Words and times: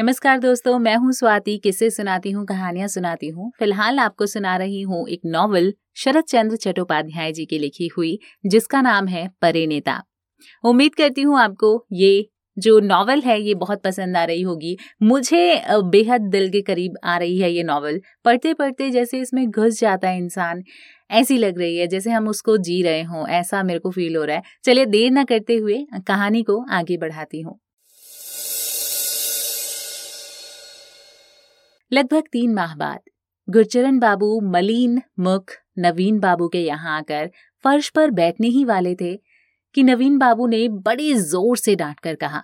नमस्कार 0.00 0.38
दोस्तों, 0.38 0.78
मैं 0.78 0.94
हूँ 0.96 1.12
स्वाति, 1.12 1.56
किस्से 1.58 1.88
सुनाती 1.90 2.30
हूँ, 2.30 2.44
कहानियाँ 2.46 2.86
सुनाती 2.88 3.28
हूँ। 3.28 3.50
फ़िलहाल 3.58 3.98
आपको 3.98 4.26
सुना 4.26 4.56
रही 4.56 4.80
हूँ 4.82 5.08
एक 5.08 5.20
नॉवल 5.26 5.72
शरद 5.94 6.24
चंद्र 6.24 6.56
चट्टोपाध्याय 6.56 7.32
जी 7.32 7.44
की 7.46 7.58
लिखी 7.58 7.88
हुई, 7.96 8.18
जिसका 8.46 8.80
नाम 8.82 9.06
है 9.06 9.26
परे 9.42 9.66
नेता। 9.66 10.00
उम्मीद 10.64 10.94
करती 10.94 11.22
हूँ 11.22 11.38
आपको 11.40 11.74
ये 11.92 12.26
जो 12.56 12.78
नॉवल 12.80 13.20
है, 13.20 13.40
ये 13.40 13.54
बहुत 13.54 13.82
पसंद 13.82 14.16
आ 14.16 14.24
रही 14.24 14.42
होगी। 14.42 14.76
मुझे 15.02 15.62
बेहद 15.90 16.30
दिल 16.30 16.50
के 16.50 16.62
करीब 16.62 16.96
आ 17.04 17.16
रही 17.18 17.38
है 17.38 17.52
ये 17.52 17.62
नॉवल। 17.62 18.00
पढ़ते 18.24 18.54
पढ़ते 18.54 18.90
जैसे 18.90 19.20
इसमें 19.20 19.46
घुस 19.46 19.80
जाता 19.80 20.08
है 20.08 20.18
इंसान, 20.18 20.62
ऐसी 21.10 21.38
लग 21.38 21.58
रही 21.58 21.76
है 21.76 21.86
जैसे 21.86 22.10
हम 22.10 22.28
उसको 22.28 22.56
जी 22.58 22.82
रहे 22.82 23.02
हों, 23.02 23.28
ऐसा 23.28 23.62
मेरे 23.62 23.78
को 23.78 23.90
फील 23.90 24.16
हो 24.16 24.24
रहा 24.24 24.36
है। 24.36 24.42
चलिए 24.64 24.86
देर 24.86 25.10
न 25.12 25.24
करते 25.24 25.56
हुए 25.56 25.84
कहानी 26.06 26.42
को 26.42 26.64
आगे 26.70 26.96
बढ़ाती 26.96 27.40
हूँ। 27.40 27.58
लगभग 31.92 32.24
तीन 32.32 32.52
माह 32.54 32.74
बाद, 32.74 33.00
गुरचरण 33.48 33.98
बाबू, 33.98 34.40
मलिन, 34.50 35.00
मुख, 35.18 35.52
नवीन 35.78 36.18
बाबू 36.20 36.48
के 36.48 36.58
यहाँ 36.58 36.96
आकर 36.98 37.30
फर्श 37.64 37.88
पर 37.88 38.10
बैठने 38.10 38.48
ही 38.48 38.64
वाले 38.64 38.94
थे 38.94 39.14
कि 39.74 39.82
नवीन 39.82 40.18
बाबू 40.18 40.46
ने 40.46 40.68
बड़े 40.68 41.12
ज़ोर 41.14 41.56
से 41.56 41.74
डांट 41.76 41.98
कर 42.00 42.14
कहा 42.14 42.42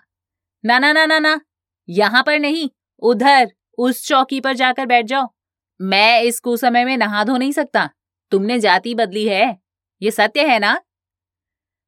ना 0.65 0.79
ना 0.79 0.93
ना 0.93 1.05
ना 1.07 1.19
ना 1.19 1.41
यहाँ 1.89 2.23
पर 2.23 2.39
नहीं, 2.39 2.69
उधर, 3.03 3.51
उस 3.79 4.07
चौकी 4.07 4.41
पर 4.41 4.55
जाकर 4.55 4.87
बैठ 4.87 5.07
जाओ। 5.07 5.29
मैं 5.81 6.23
इस 6.23 6.41
कुसमय 6.41 6.85
में 6.85 6.97
नहा 6.97 7.23
धो 7.25 7.37
नहीं 7.37 7.53
सकता, 7.53 7.89
तुमने 8.33 8.59
जाति 8.61 8.95
बदली 8.95 9.27
है, 9.29 9.57
ये 10.03 10.11
सत्य 10.11 10.47
है 10.47 10.59
ना? 10.59 10.79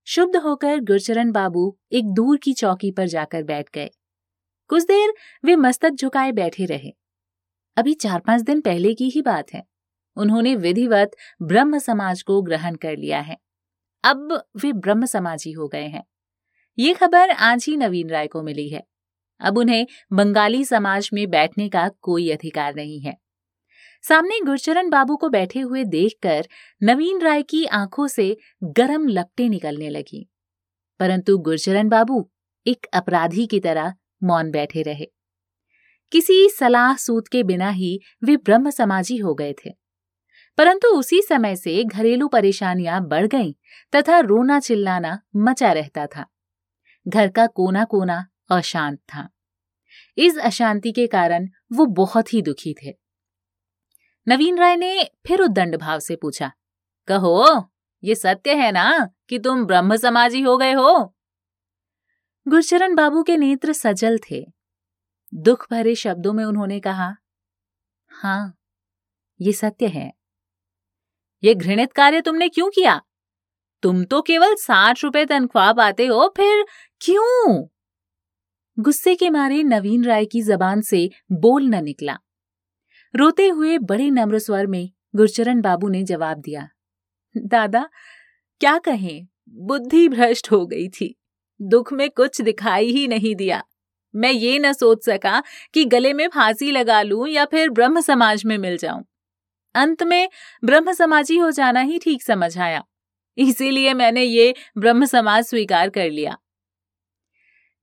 शुद्ध 0.06 0.36
होकर 0.36 0.80
गुरचरण 0.82 1.32
बाबू 1.32 1.74
एक 1.92 2.12
दूर 2.14 2.38
की 2.42 2.52
चौकी 2.52 2.90
पर 2.90 3.06
जाकर 3.06 3.42
बैठ 3.42 3.68
गए। 3.74 3.90
कुछ 4.70 4.82
देर 4.82 5.12
वे 5.44 5.56
मस्तक 5.56 5.90
झुकाए 5.92 6.32
बैठे 6.32 6.64
रहे। 6.66 6.92
अभी 7.78 7.94
चार 7.94 8.20
पाँच 8.20 8.42
दिन 8.42 8.60
पहले 8.60 8.94
की 8.94 9.08
ही 9.08 9.22
बात 9.22 9.54
है। 9.54 9.62
उन्होंने 10.16 10.54
विधिवत 10.54 11.10
ब्रह्म 11.42 11.78
समाज 11.78 12.22
को 12.22 12.42
ग्रहण 12.42 12.74
कर 12.74 12.96
लिया 12.96 13.20
है। 13.20 13.36
अब 14.04 14.44
वे 14.56 14.72
ब्रह्म 14.72 15.06
समाजी 15.06 15.52
हो 15.52 15.68
गए 15.68 15.86
हैं। 15.86 16.04
ये 16.78 16.94
खबर 16.94 17.30
आज 17.30 17.64
ही 17.68 17.76
नवीन 17.76 18.10
राय 18.10 18.26
को 18.26 18.42
मिली 18.42 18.68
है। 18.68 18.82
अब 19.40 19.58
उन्हें 19.58 19.86
बंगाली 20.12 20.64
समाज 20.64 21.10
में 21.12 21.30
बैठने 21.30 21.68
का 21.68 21.88
कोई 21.88 22.30
अधिकार 22.30 22.74
नहीं 22.74 23.00
है। 23.00 23.18
सामने 24.02 24.40
गुरचरण 24.40 24.90
बाबू 24.90 25.16
को 25.16 25.28
बैठे 25.28 25.60
हुए 25.60 25.84
देखकर 25.84 26.46
नवीन 26.82 27.20
राय 27.20 27.42
की 27.42 27.64
आँखों 27.64 28.06
से 28.06 28.36
गरम 28.64 29.08
लपटे 29.08 29.48
निकलने 29.48 29.88
लगी। 29.88 30.30
परंतु 31.00 31.38
गुरचरण 31.38 31.88
बाबू 31.88 32.30
एक 32.66 32.86
अपराधी 32.94 33.46
की 33.46 33.60
तरह 33.60 33.94
मौन 34.22 34.50
बैठे 34.50 34.82
रहे। 34.82 35.06
किसी 36.12 36.48
सलाह 36.48 36.96
सूत 36.96 37.28
के 37.28 37.42
बिना 37.42 37.70
ही 37.70 38.00
वे 38.24 38.36
ब्रह्म 38.36 38.70
समाजी 38.70 39.16
हो 39.16 39.34
गए 39.34 39.52
थे। 39.52 39.70
परंतु 40.58 40.88
उसी 40.88 41.22
समय 41.22 41.56
से 41.56 41.84
घरेलू 41.84 42.28
परेशानियाँ 42.28 43.06
बढ़ 43.08 43.26
गईं 43.26 43.52
तथा 43.94 44.18
रोना 44.18 44.60
चिल्लाना 44.60 45.20
मचा 45.36 45.72
रहता 45.72 46.06
था। 46.06 46.26
घर 47.08 47.28
का 47.28 47.46
कोना 47.46 47.84
कोना 47.84 48.26
अशांत 48.50 48.98
था। 48.98 49.28
इस 50.18 50.38
अशांति 50.38 50.92
के 50.92 51.06
कारण 51.06 51.48
वो 51.72 51.86
बहुत 51.86 52.34
ही 52.34 52.42
दुखी 52.42 52.74
थे। 52.74 52.94
नवीन 54.28 54.58
राय 54.58 54.76
ने 54.76 55.04
फिर 55.26 55.40
उद्दंड 55.40 55.76
भाव 55.76 55.98
से 55.98 56.16
पूछा, 56.16 56.52
कहो, 57.08 57.70
ये 58.04 58.14
सत्य 58.14 58.54
है 58.54 58.72
ना 58.72 59.10
कि 59.28 59.38
तुम 59.38 59.64
ब्रह्म 59.64 59.96
समाजी 59.96 60.40
हो 60.40 60.56
गए 60.56 60.72
हो? 60.72 61.14
गुरचरण 62.48 62.94
बाबू 62.94 63.22
के 63.22 63.36
नेत्र 63.36 63.72
सजल 63.72 64.18
थे। 64.30 64.57
दुख 65.34 65.66
भरे 65.70 65.94
शब्दों 65.94 66.32
में 66.32 66.44
उन्होंने 66.44 66.80
कहा, 66.80 67.16
हाँ, 68.10 68.54
ये 69.40 69.52
सत्य 69.52 69.86
है। 69.86 70.12
ये 71.42 71.54
घृणित 71.54 71.92
कार्य 71.92 72.20
तुमने 72.20 72.48
क्यों 72.48 72.70
किया? 72.70 73.00
तुम 73.82 74.04
तो 74.04 74.22
केवल 74.22 74.54
साठ 74.54 75.04
रुपए 75.04 75.24
तनख्वाह 75.24 75.72
पाते 75.72 76.06
हो, 76.06 76.34
फिर 76.36 76.64
क्यों? 77.00 77.66
गुस्से 78.78 79.14
के 79.16 79.30
मारे 79.30 79.62
नवीन 79.62 80.04
राय 80.04 80.24
की 80.24 80.42
जबान 80.42 80.80
से 80.80 81.10
बोल 81.32 81.66
न 81.66 81.82
निकला। 81.84 82.18
रोते 83.14 83.48
हुए 83.48 83.78
बड़े 83.78 84.10
नम्र 84.10 84.38
स्वर 84.38 84.66
में 84.66 84.90
गुरचरण 85.16 85.60
बाबू 85.60 85.88
ने 85.88 86.02
जवाब 86.02 86.38
दिया, 86.38 86.68
दादा, 87.34 87.88
क्या 88.60 88.78
कहें? 88.78 89.26
बुद्धि 89.48 90.08
भ्रष्ट 90.08 90.50
हो 90.52 90.66
गई 90.66 90.88
थी। 90.88 91.14
दुख 91.60 91.92
में 91.92 92.10
कुछ 92.10 92.40
दिखाई 92.40 92.86
ही 92.86 93.06
नहीं 93.08 93.34
दिया। 93.34 93.62
मैं 94.14 94.30
ये 94.30 94.58
न 94.58 94.72
सोच 94.72 95.04
सका 95.04 95.42
कि 95.74 95.84
गले 95.86 96.12
में 96.12 96.26
फांसी 96.28 96.70
लगा 96.72 97.00
लूँ 97.02 97.28
या 97.28 97.44
फिर 97.44 97.70
ब्रह्म 97.70 98.00
समाज 98.00 98.44
में 98.44 98.56
मिल 98.58 98.76
जाऊँ। 98.78 99.04
अंत 99.74 100.02
में 100.02 100.28
ब्रह्म 100.62 100.92
समाजी 100.92 101.36
हो 101.38 101.50
जाना 101.50 101.80
ही 101.80 101.98
ठीक 101.98 102.22
समझ 102.22 102.56
आया। 102.58 102.82
इसीलिए 103.38 103.94
मैंने 103.94 104.22
ये 104.22 104.54
ब्रह्म 104.78 105.04
समाज 105.06 105.44
स्वीकार 105.44 105.88
कर 105.90 106.10
लिया। 106.10 106.36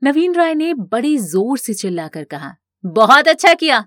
नवीन 0.01 0.35
राय 0.35 0.53
ने 0.55 0.73
बड़ी 0.73 1.17
ज़ोर 1.17 1.57
से 1.57 1.73
चिल्लाकर 1.73 2.23
कहा, 2.23 2.55
बहुत 2.83 3.27
अच्छा 3.27 3.53
किया। 3.53 3.85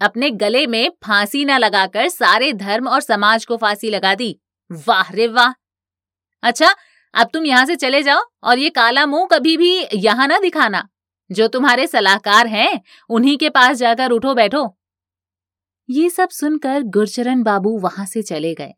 अपने 0.00 0.30
गले 0.32 0.66
में 0.66 0.90
फांसी 1.06 1.44
न 1.44 1.58
लगाकर 1.58 2.08
सारे 2.08 2.52
धर्म 2.54 2.88
और 2.88 3.00
समाज 3.00 3.44
को 3.44 3.56
फांसी 3.56 3.90
लगा 3.90 4.14
दी। 4.14 4.36
वाह 4.70 5.12
रे 5.12 5.26
वाह! 5.28 5.52
अच्छा 6.42 6.74
अब 7.14 7.28
तुम 7.32 7.46
यहाँ 7.46 7.64
से 7.66 7.76
चले 7.76 8.02
जाओ 8.02 8.22
और 8.42 8.58
ये 8.58 8.70
काला 8.70 9.04
मुँह 9.06 9.26
कभी 9.30 9.56
भी 9.56 9.70
यहाँ 9.96 10.26
ना 10.28 10.38
दिखाना। 10.38 10.86
जो 11.32 11.48
तुम्हारे 11.48 11.86
सलाहकार 11.86 12.46
हैं, 12.46 12.80
उन्हीं 13.08 13.38
के 13.38 13.50
पास 13.50 13.76
जाकर 13.76 14.10
उठो, 14.10 14.34
बैठो। 14.34 14.78
ये 15.90 16.10
सब 16.10 16.28
सुनकर 16.28 16.82
गुरचरण 16.82 17.42
बाबू 17.42 17.78
वहाँ 17.78 18.06
से 18.06 18.22
चले 18.22 18.54
गए। 18.54 18.72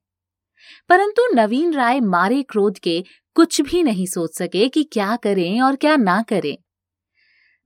परंतु 0.89 1.35
नवीन 1.35 1.73
राय 1.73 2.01
मारे 2.01 2.43
क्रोध 2.43 2.79
के 2.79 3.05
कुछ 3.35 3.61
भी 3.61 3.83
नहीं 3.83 4.07
सोच 4.07 4.35
सके 4.35 4.69
कि 4.69 4.83
क्या 4.83 5.17
करें 5.17 5.61
और 5.61 5.77
क्या 5.77 5.97
ना 5.97 6.23
करें। 6.23 6.59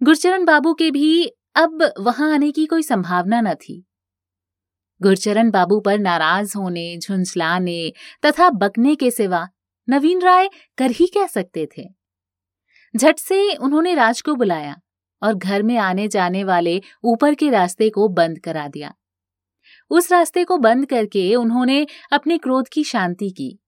गुरचरण 0.03 0.44
बाबू 0.44 0.75
के 0.75 0.91
भी 0.91 1.27
अब 1.55 1.93
वहाँ 2.00 2.34
आने 2.34 2.53
की 2.53 2.67
कोई 2.67 2.83
संभावना 2.83 3.41
न 3.41 3.55
थी। 3.55 3.87
गुरचरण 5.03 5.50
बाबू 5.50 5.81
पर 5.81 5.99
नाराज़ 5.99 6.59
होने, 6.59 6.99
झुंझलाने 6.99 7.93
तथा 8.25 8.50
बकने 8.50 8.94
के 8.94 9.11
सिवा 9.11 9.49
नवीन 9.89 10.23
राय 10.23 10.49
कर 10.78 10.91
ही 10.91 11.06
कह 11.06 11.27
सकते 11.27 11.69
थे? 11.78 12.03
झट 12.97 13.19
से 13.19 13.55
उन्होंने 13.55 13.94
राज 13.94 14.21
को 14.21 14.34
बुलाया 14.34 14.81
और 15.22 15.34
घर 15.34 15.62
में 15.62 15.77
आने 15.77 16.09
जाने 16.09 16.44
वाले 16.44 16.81
ऊपर 17.05 17.34
के 17.34 17.50
रास्ते 17.50 17.91
को 17.91 18.09
बंद 18.09 18.38
करा 18.38 18.69
दिया। 18.69 18.94
उस 19.91 20.12
रास्ते 20.12 20.44
को 20.44 20.59
बंद 20.59 20.87
करके 20.87 21.34
उन्होंने 21.34 21.87
अपने 22.12 22.38
क्रोध 22.38 22.69
की 22.69 22.84
शांति 22.84 23.31
की। 23.31 23.59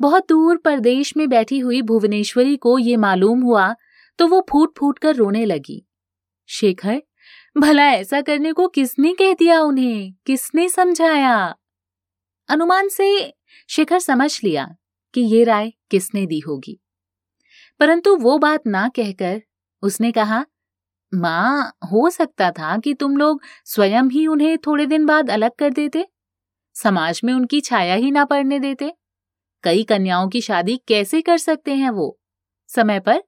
बहुत 0.00 0.28
दूर 0.28 0.56
परदेश 0.56 1.16
में 1.16 1.28
बैठी 1.28 1.58
हुई 1.58 1.82
भुवनेश्वरी 1.82 2.56
को 2.56 2.78
ये 2.78 2.96
मालूम 2.96 3.40
हुआ 3.40 3.74
तो 4.18 4.26
वो 4.26 4.46
फूट 4.50 4.78
फूट 4.78 4.98
कर 4.98 5.14
रोने 5.16 5.44
लगी। 5.44 5.84
शेखर, 6.48 7.02
भला 7.58 7.88
ऐसा 7.88 8.20
करने 8.20 8.52
को 8.52 8.68
किसने 8.68 9.12
कह 9.14 9.32
दिया 9.32 9.60
उन्हें? 9.60 10.12
किसने 10.26 10.68
समझाया? 10.68 11.54
अनुमान 12.48 12.88
से 12.88 13.34
शेखर 13.68 13.98
समझ 13.98 14.40
लिया 14.44 14.68
कि 15.14 15.20
ये 15.20 15.44
राय 15.44 15.72
किसने 15.90 16.26
दी 16.26 16.38
होगी। 16.38 16.80
परंतु 17.80 18.16
वो 18.16 18.38
बात 18.38 18.66
ना 18.66 18.88
कहकर 18.88 19.42
उसने 19.82 20.12
कहा, 20.12 20.44
माँ, 21.14 21.78
हो 21.92 22.10
सकता 22.10 22.50
था 22.50 22.78
कि 22.78 22.94
तुम 22.94 23.16
लोग 23.16 23.42
स्वयं 23.64 24.02
ही 24.02 24.26
उन्हें 24.26 24.58
थोड़े 24.58 24.86
दिन 24.86 25.06
बाद 25.06 25.30
अलग 25.30 25.50
कर 25.58 25.70
देते, 25.70 26.06
समाज 26.74 27.20
में 27.24 27.34
उनकी 27.34 27.60
छाया 27.60 27.94
ही 27.94 28.10
ना 28.10 28.24
पड़ने 28.24 28.58
देते। 28.58 28.92
कई 29.62 29.82
कन्याओं 29.82 30.28
की 30.28 30.40
शादी 30.40 30.76
कैसे 30.88 31.22
कर 31.22 31.38
सकते 31.38 31.74
हैं 31.74 31.90
वो? 31.90 32.18
समय 32.68 33.00
पर? 33.00 33.22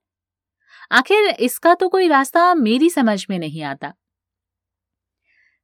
आखिर 0.91 1.25
इसका 1.29 1.73
तो 1.73 1.89
कोई 1.89 2.07
रास्ता 2.07 2.53
मेरी 2.53 2.89
समझ 2.89 3.25
में 3.29 3.39
नहीं 3.39 3.63
आता। 3.63 3.93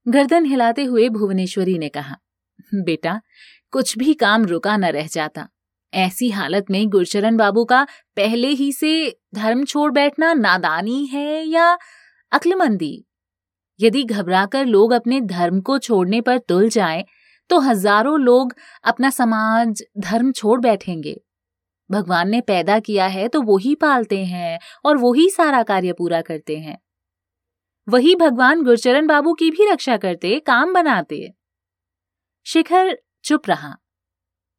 गर्दन 0.07 0.45
हिलाते 0.45 0.83
हुए 0.83 1.09
भुवनेश्वरी 1.09 1.77
ने 1.77 1.89
कहा, 1.89 2.17
बेटा, 2.75 3.21
कुछ 3.71 3.97
भी 3.97 4.13
काम 4.13 4.45
रुका 4.45 4.77
न 4.77 4.85
रह 4.85 5.07
जाता। 5.07 5.49
ऐसी 5.93 6.29
हालत 6.29 6.65
में 6.69 6.89
गुरचरण 6.89 7.37
बाबू 7.37 7.65
का 7.65 7.83
पहले 8.15 8.47
ही 8.47 8.71
से 8.71 9.19
धर्म 9.35 9.63
छोड़ 9.65 9.91
बैठना 9.91 10.33
नादानी 10.33 11.05
है 11.05 11.43
या 11.43 11.77
अक्लमंदी? 12.31 13.05
यदि 13.79 14.03
घबराकर 14.03 14.65
लोग 14.65 14.91
अपने 14.91 15.21
धर्म 15.21 15.61
को 15.61 15.77
छोड़ने 15.79 16.21
पर 16.21 16.37
तुल 16.37 16.69
जाएँ, 16.69 17.05
तो 17.49 17.59
हज़ारों 17.59 18.19
लोग 18.19 18.53
अपना 18.83 19.09
समाज 19.09 19.83
धर्म 19.97 20.31
छोड़ 20.31 20.59
बैठेंगे। 20.61 21.21
भगवान 21.91 22.29
ने 22.29 22.41
पैदा 22.41 22.79
किया 22.79 23.07
है 23.07 23.27
तो 23.27 23.41
वो 23.41 23.57
ही 23.57 23.75
पालते 23.75 24.25
हैं 24.25 24.59
और 24.85 24.97
वो 24.97 25.13
ही 25.13 25.29
सारा 25.29 25.63
कार्य 25.63 25.93
पूरा 25.93 26.21
करते 26.21 26.57
हैं। 26.57 26.77
वही 27.87 28.15
भगवान 28.15 28.63
गुरचरण 28.63 29.07
बाबू 29.07 29.33
की 29.33 29.51
भी 29.51 29.71
रक्षा 29.71 29.97
करते 29.97 30.39
काम 30.39 30.73
बनाते। 30.73 31.33
शिखर 32.45 32.97
चुप 33.23 33.49
रहा। 33.49 33.77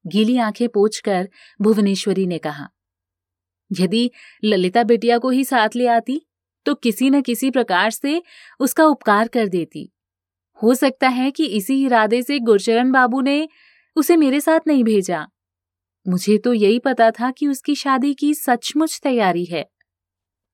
गीली 0.05 0.37
आँखें 0.39 0.69
पोछकर 0.69 1.29
भुवनेश्वरी 1.61 2.27
ने 2.27 2.39
कहा, 2.39 2.69
यदि 3.71 4.11
ललिता 4.45 4.83
बेटिया 4.83 5.19
को 5.19 5.31
ही 5.31 5.45
साथ 5.45 5.77
ले 5.77 5.87
आती 5.87 6.21
तो 6.67 6.75
किसी 6.75 7.11
न 7.11 7.21
किसी 7.23 7.51
प्रकार 7.51 7.91
से 7.91 8.21
उसका 8.61 8.85
उपकार 8.85 9.29
कर 9.29 9.49
देती। 9.49 9.91
हो 10.61 10.75
सकता 10.75 11.09
है 11.09 11.31
कि 11.31 11.47
इसी 11.47 11.83
इरादे 11.85 12.23
से 12.23 12.39
गुरचरण 12.39 12.91
बाबू 12.93 13.21
ने 13.21 13.49
उसे 13.97 14.17
मेरे 14.17 14.41
साथ 14.41 14.61
नहीं 14.67 14.85
भेजा। 14.85 15.27
मुझे 16.07 16.37
तो 16.39 16.53
यही 16.53 16.79
पता 16.79 17.11
था 17.11 17.31
कि 17.31 17.47
उसकी 17.49 17.75
शादी 17.75 18.13
की 18.15 18.33
सचमुच 18.35 18.99
तैयारी 19.03 19.45
है। 19.45 19.65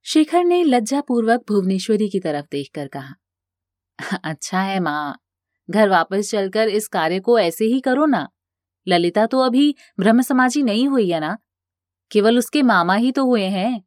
शेखर 0.07 0.45
ने 0.45 0.63
लज्जापूर्वक 0.65 1.45
भुवनेश्वरी 1.49 2.09
की 2.09 2.21
तरफ़ 2.21 2.47
देखकर 2.53 2.89
कहा 2.89 4.19
अच्छा 4.25 4.61
है 4.61 4.79
माँ, 4.81 5.17
घर 5.69 5.89
वापस 5.89 6.31
चलकर 6.31 6.69
इस 6.69 6.89
कार्य 6.89 7.21
को 7.21 7.39
ऐसे 7.39 7.65
ही 7.65 7.81
करो 7.81 8.07
ना। 8.07 8.29
ललिता 8.87 9.27
तो 9.27 9.41
अभी 9.41 9.75
ब्रह्म 9.99 10.23
समाजी 10.23 10.63
नहीं 10.63 10.89
हुई 10.89 11.11
है 11.11 11.21
ना? 11.21 11.37
केवल 12.11 12.39
उसके 12.39 12.63
मामा 12.63 12.95
ही 12.95 13.13
तो 13.13 13.25
हुए 13.25 13.45
हैं। 13.45 13.85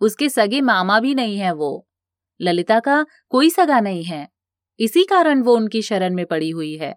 उसके 0.00 0.28
सगे 0.28 0.60
मामा 0.60 1.00
भी 1.00 1.14
नहीं 1.14 1.38
है 1.38 1.52
वो। 1.52 1.88
ललिता 2.40 2.80
का 2.80 3.04
कोई 3.28 3.50
सगा 3.50 3.80
नहीं 3.80 4.04
है। 4.04 4.28
इसी 4.80 5.04
कारण 5.04 5.42
वो 5.42 5.56
उनकी 5.56 5.82
शरण 5.82 6.14
में 6.14 6.24
पड़ी 6.26 6.50
हुई 6.50 6.76
है। 6.76 6.94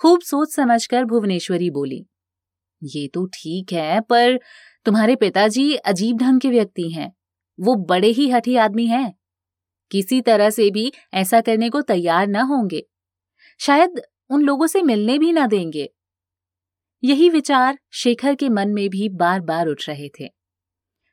खूब 0.00 0.20
सोच 0.20 0.54
समझकर 0.54 1.04
भुवनेश्वरी 1.04 1.70
बोली, 1.70 2.06
ये 2.82 3.08
तो 3.08 3.26
ठीक 3.26 3.72
है, 3.72 4.00
पर 4.00 4.38
तुम्हारे 4.86 5.16
पिताजी 5.16 5.74
अजीब 5.74 6.18
ढंग 6.18 6.40
के 6.40 6.48
व्यक्ति 6.48 6.90
हैं। 6.90 7.12
वो 7.58 7.74
बड़े 7.84 8.08
ही 8.08 8.28
हठी 8.30 8.56
आदमी 8.56 8.86
हैं। 8.86 9.12
किसी 9.90 10.20
तरह 10.20 10.50
से 10.50 10.70
भी 10.70 10.92
ऐसा 11.14 11.40
करने 11.40 11.68
को 11.70 11.80
तैयार 11.82 12.26
न 12.26 12.36
होंगे। 12.36 12.82
शायद 13.60 14.00
उन 14.30 14.42
लोगों 14.42 14.66
से 14.66 14.82
मिलने 14.82 15.18
भी 15.18 15.32
ना 15.32 15.46
देंगे। 15.46 15.88
यही 17.02 17.28
विचार 17.30 17.78
शेखर 17.92 18.34
के 18.34 18.48
मन 18.48 18.68
में 18.68 18.88
भी 18.90 19.08
बार 19.08 19.40
बार 19.40 19.66
उठ 19.66 19.88
रहे 19.88 20.08
थे। 20.20 20.28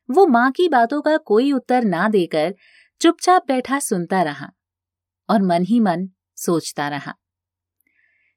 वो 0.10 0.26
माँ 0.28 0.52
की 0.52 0.68
बातों 0.70 1.02
का 1.02 1.16
कोई 1.18 1.52
उत्तर 1.52 1.84
ना 1.84 2.08
देकर 2.10 2.54
चुपचाप 3.02 3.46
बैठा 3.48 3.80
सुनता 3.80 4.22
रहा 4.22 4.50
और 5.30 5.42
मन 5.42 5.64
ही 5.64 5.80
मन 5.80 6.08
सोचता 6.38 6.88
रहा। 6.88 7.14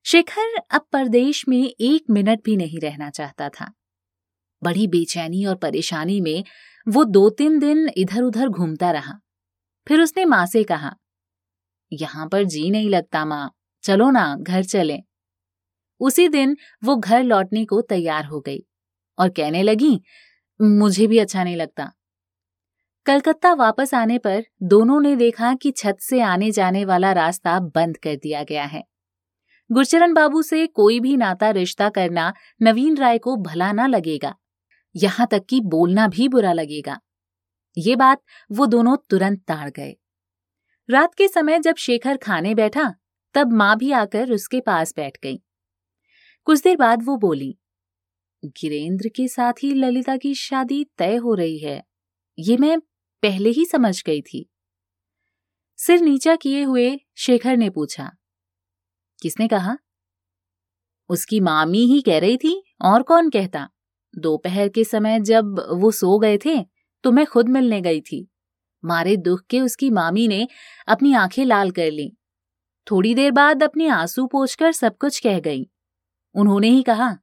शेखर 0.06 0.56
अब 0.70 0.86
परदेश 0.92 1.44
में 1.48 1.62
एक 1.62 2.10
मिनट 2.10 2.42
भी 2.44 2.56
नहीं 2.56 2.80
रहना 2.80 3.10
चाहता 3.10 3.48
था। 3.48 3.72
बड़ी 4.62 4.86
बेचैनी 4.86 5.44
और 5.44 5.56
परेशानी 5.56 6.20
में 6.20 6.44
वो 6.86 7.04
दो 7.04 7.28
तीन 7.30 7.58
दिन 7.58 7.88
इधर 7.96 8.22
उधर 8.22 8.48
घूमता 8.48 8.90
रहा। 8.90 9.18
फिर 9.86 10.00
उसने 10.00 10.24
माँ 10.24 10.44
से 10.46 10.64
कहा, 10.64 10.96
यहाँ 11.92 12.28
पर 12.28 12.44
जी 12.44 12.70
नहीं 12.70 12.90
लगता 12.90 13.24
माँ। 13.24 13.50
चलो 13.82 14.10
ना, 14.10 14.36
घर 14.40 14.64
चले। 14.64 14.98
उसी 16.00 16.28
दिन 16.28 16.56
वो 16.84 16.96
घर 16.96 17.22
लौटने 17.22 17.64
को 17.64 17.80
तैयार 17.80 18.24
हो 18.24 18.40
गई 18.40 18.66
और 19.18 19.28
कहने 19.28 19.62
लगी, 19.62 20.00
मुझे 20.62 21.06
भी 21.06 21.18
अच्छा 21.18 21.44
नहीं 21.44 21.56
लगता। 21.56 21.92
कलकत्ता 23.06 23.52
वापस 23.52 23.94
आने 23.94 24.18
पर 24.18 24.42
दोनों 24.62 25.00
ने 25.00 25.16
देखा 25.16 25.54
कि 25.54 25.70
छत 25.70 25.96
से 26.00 26.20
आने 26.20 26.50
जाने 26.50 26.84
वाला 26.84 27.12
रास्ता 27.12 27.60
बंद 27.60 27.96
कर 27.96 28.16
दिया 28.16 28.42
गया 28.42 28.64
है। 28.64 28.84
गुरचरण 29.72 30.14
बाबू 30.14 30.42
से 30.42 30.66
कोई 30.66 31.00
भी 31.00 31.16
नाता 31.16 31.50
रिश्ता 31.50 31.88
करना 31.88 32.32
नवीन 32.62 32.96
राय 32.96 33.18
को 33.18 33.36
भला 33.36 33.72
ना 33.72 33.86
लगेगा। 33.86 34.34
यहाँ 34.96 35.26
तक 35.30 35.44
कि 35.48 35.60
बोलना 35.60 36.06
भी 36.08 36.28
बुरा 36.28 36.52
लगेगा। 36.52 37.00
ये 37.78 37.96
बात 37.96 38.22
वो 38.52 38.66
दोनों 38.66 38.96
तुरंत 39.10 39.42
ताड़ 39.48 39.70
गए। 39.70 39.96
रात 40.90 41.14
के 41.14 41.28
समय 41.28 41.58
जब 41.58 41.76
शेखर 41.76 42.16
खाने 42.16 42.54
बैठा 42.54 42.94
तब 43.34 43.52
माँ 43.52 43.76
भी 43.78 43.90
आकर 43.92 44.32
उसके 44.32 44.60
पास 44.60 44.94
बैठ 44.96 45.18
गई। 45.22 45.36
कुछ 46.46 46.62
देर 46.62 46.76
बाद 46.76 47.02
वो 47.04 47.16
बोली, 47.16 47.56
गिरेंद्र 48.42 49.08
के 49.08 49.26
साथ 49.28 49.62
ही 49.62 49.72
ललिता 49.74 50.16
की 50.16 50.34
शादी 50.34 50.84
तय 50.98 51.16
हो 51.16 51.34
रही 51.34 51.58
है। 51.58 51.82
ये 52.38 52.56
मैं 52.56 52.78
पहले 53.22 53.50
ही 53.50 53.64
समझ 53.64 54.02
गई 54.02 54.20
थी। 54.22 54.48
सिर 55.78 56.00
नीचा 56.00 56.34
किए 56.36 56.62
हुए 56.62 56.98
शेखर 57.16 57.56
ने 57.56 57.68
पूछा, 57.70 58.10
किसने 59.22 59.48
कहा? 59.48 59.76
उसकी 61.10 61.40
मामी 61.40 61.84
ही 61.86 62.00
कह 62.00 62.18
रही 62.18 62.36
थी, 62.36 62.62
और 62.84 63.02
कौन 63.02 63.30
कहता? 63.30 63.68
दोपहर 64.14 64.68
के 64.68 64.84
समय 64.84 65.20
जब 65.20 65.58
वो 65.72 65.90
सो 65.90 66.18
गए 66.18 66.38
थे 66.38 66.56
तो 67.04 67.10
मैं 67.12 67.24
खुद 67.26 67.48
मिलने 67.48 67.80
गई 67.80 68.00
थी। 68.00 68.26
मारे 68.84 69.16
दुख 69.16 69.40
के 69.50 69.60
उसकी 69.60 69.90
मामी 69.90 70.26
ने 70.28 70.46
अपनी 70.88 71.12
आँखें 71.14 71.44
लाल 71.44 71.70
कर 71.70 71.90
ली। 71.90 72.10
थोड़ी 72.90 73.14
देर 73.14 73.30
बाद 73.30 73.62
अपने 73.62 73.88
आँसू 73.88 74.26
पोछकर 74.26 74.72
सब 74.72 74.96
कुछ 74.96 75.20
कह 75.20 75.40
गई। 75.40 75.70
उन्होंने 76.34 76.68
ही 76.68 76.82
कहा, 76.82 77.18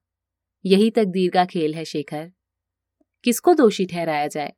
यही 0.65 0.91
तकदीर 0.91 1.31
का 1.31 1.45
खेल 1.45 1.73
है, 1.73 1.85
शेखर। 1.85 2.31
किसको 3.23 3.53
दोषी 3.53 3.85
ठहराया 3.85 4.27
जाए? 4.27 4.53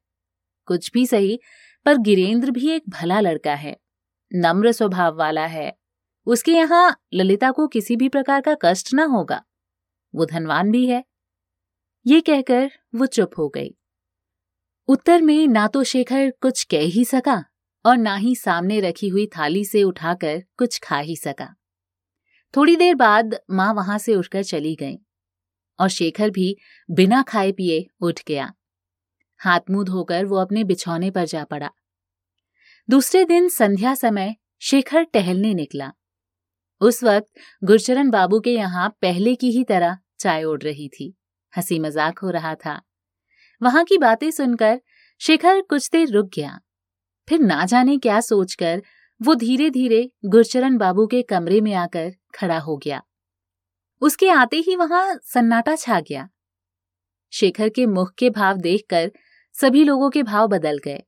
कुछ 0.65 0.91
भी 0.91 1.05
सही, 1.05 1.39
पर 1.85 1.97
गिरेंद्र 1.97 2.51
भी 2.51 2.69
एक 2.69 2.83
भला 2.89 3.19
लड़का 3.19 3.53
है, 3.53 3.77
नम्र 4.35 4.71
स्वभाव 4.71 5.17
वाला 5.17 5.45
है। 5.45 5.77
उसके 6.25 6.51
यहाँ 6.51 7.01
ललिता 7.13 7.51
को 7.51 7.67
किसी 7.67 7.95
भी 7.95 8.09
प्रकार 8.09 8.41
का 8.41 8.55
कष्ट 8.61 8.93
ना 8.93 9.03
होगा। 9.03 9.43
वो 10.15 10.25
धनवान 10.25 10.71
भी 10.71 10.87
है। 10.87 11.03
ये 12.07 12.21
कहकर 12.21 12.71
वो 12.95 13.05
चुप 13.05 13.31
हो 13.37 13.49
गई। 13.49 13.75
उत्तर 14.87 15.21
में 15.21 15.47
ना 15.47 15.67
तो 15.67 15.83
शेखर 15.83 16.33
कुछ 16.41 16.63
कह 16.63 16.79
ही 16.79 17.05
सका 17.05 17.45
और 17.85 17.97
ना 17.97 18.15
ही 18.15 18.35
सामने 18.35 18.79
रखी 18.79 19.07
हुई 19.07 19.25
थाली 19.27 19.65
से 19.65 19.83
उठाकर 19.83 20.43
कुछ 20.57 20.79
खा 20.83 20.99
ही 20.99 21.15
सका। 21.15 21.55
थोड़ी 22.53 22.75
देर 22.75 22.95
बाद 22.95 23.35
माँ 23.51 23.73
वहाँ 23.73 23.97
से 23.97 24.15
उठकर 24.15 24.43
चली 24.43 24.75
गई 24.75 24.97
और 25.79 25.89
शेखर 25.89 26.29
भी 26.29 26.55
बिना 26.89 27.21
खाए 27.21 27.51
पिए 27.51 27.85
उठ 28.01 28.21
गया। 28.27 28.53
हाथ 29.41 29.59
मुँह 29.71 29.85
धोकर 29.85 30.25
वो 30.25 30.37
अपने 30.37 30.63
बिछौने 30.63 31.11
पर 31.11 31.25
जा 31.25 31.43
पड़ा। 31.43 31.69
दूसरे 32.89 33.25
दिन 33.25 33.49
संध्या 33.49 33.95
समय 33.95 34.35
शेखर 34.59 35.03
टहलने 35.03 35.53
निकला। 35.53 35.91
उस 36.81 37.03
वक्त 37.03 37.27
गुरचरण 37.63 38.09
बाबू 38.09 38.39
के 38.39 38.53
यहाँ 38.53 38.89
पहले 39.01 39.35
की 39.35 39.51
ही 39.51 39.63
तरह 39.63 39.97
चाय 40.19 40.43
ओढ़ 40.43 40.61
रही 40.61 40.87
थी। 40.89 41.13
हँसी 41.53 41.79
मज़ाक 41.79 42.19
हो 42.19 42.29
रहा 42.29 42.55
था। 42.55 42.81
वहाँ 43.61 43.83
की 43.83 43.97
बातें 43.97 44.31
सुनकर 44.31 44.81
शेखर 45.21 45.61
कुछ 45.61 45.89
देर 45.89 46.09
रुक 46.09 46.29
गया। 46.35 46.59
फिर 47.29 47.39
ना 47.39 47.65
जाने 47.65 47.97
क्या 47.97 48.21
सोचकर 48.21 48.81
वो 49.21 49.35
धीरे 49.35 49.69
धीरे 49.69 50.11
गुरचरण 50.25 50.77
बाबू 50.77 51.07
के 51.07 51.21
कमरे 51.21 51.61
में 51.61 51.73
आकर 51.73 52.11
खड़ा 52.35 52.59
हो 52.59 52.77
गया। 52.77 53.01
उसके 54.01 54.29
आते 54.29 54.57
ही 54.57 54.75
वहाँ 54.75 55.19
सन्नाटा 55.23 55.75
छा 55.75 55.99
गया। 55.99 56.29
शेखर 57.31 57.69
के 57.69 57.85
मुख 57.85 58.13
के 58.13 58.29
भाव 58.29 58.57
देखकर 58.57 59.11
सभी 59.53 59.83
लोगों 59.83 60.09
के 60.09 60.23
भाव 60.23 60.47
बदल 60.47 60.77
गए। 60.77 61.03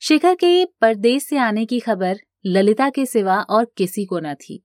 शेखर 0.00 0.34
के 0.34 0.64
परदेश 0.64 1.22
से 1.22 1.38
आने 1.38 1.66
की 1.66 1.80
खबर 1.80 2.18
ललिता 2.46 2.90
के 2.90 3.06
सिवा 3.06 3.40
और 3.40 3.72
किसी 3.76 4.04
को 4.04 4.20
न 4.20 4.34
थी। 4.34 4.64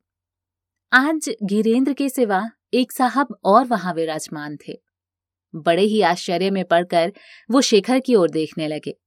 आज 0.94 1.36
गिरेंद्र 1.44 1.94
के 1.94 2.10
सिवा 2.10 2.50
एक 2.74 2.92
साहब 2.92 3.38
और 3.44 3.66
वहाँ 3.66 3.94
विराजमान 3.94 4.58
थे। 4.68 4.82
बड़े 5.56 5.84
ही 5.84 6.02
आश्चर्य 6.02 6.50
में 6.52 6.66
पड़कर 6.66 7.14
वो 7.52 7.62
शेखर 7.62 8.00
की 8.00 8.16
ओर 8.16 8.30
देखने 8.30 8.68
लगे। 8.68 9.05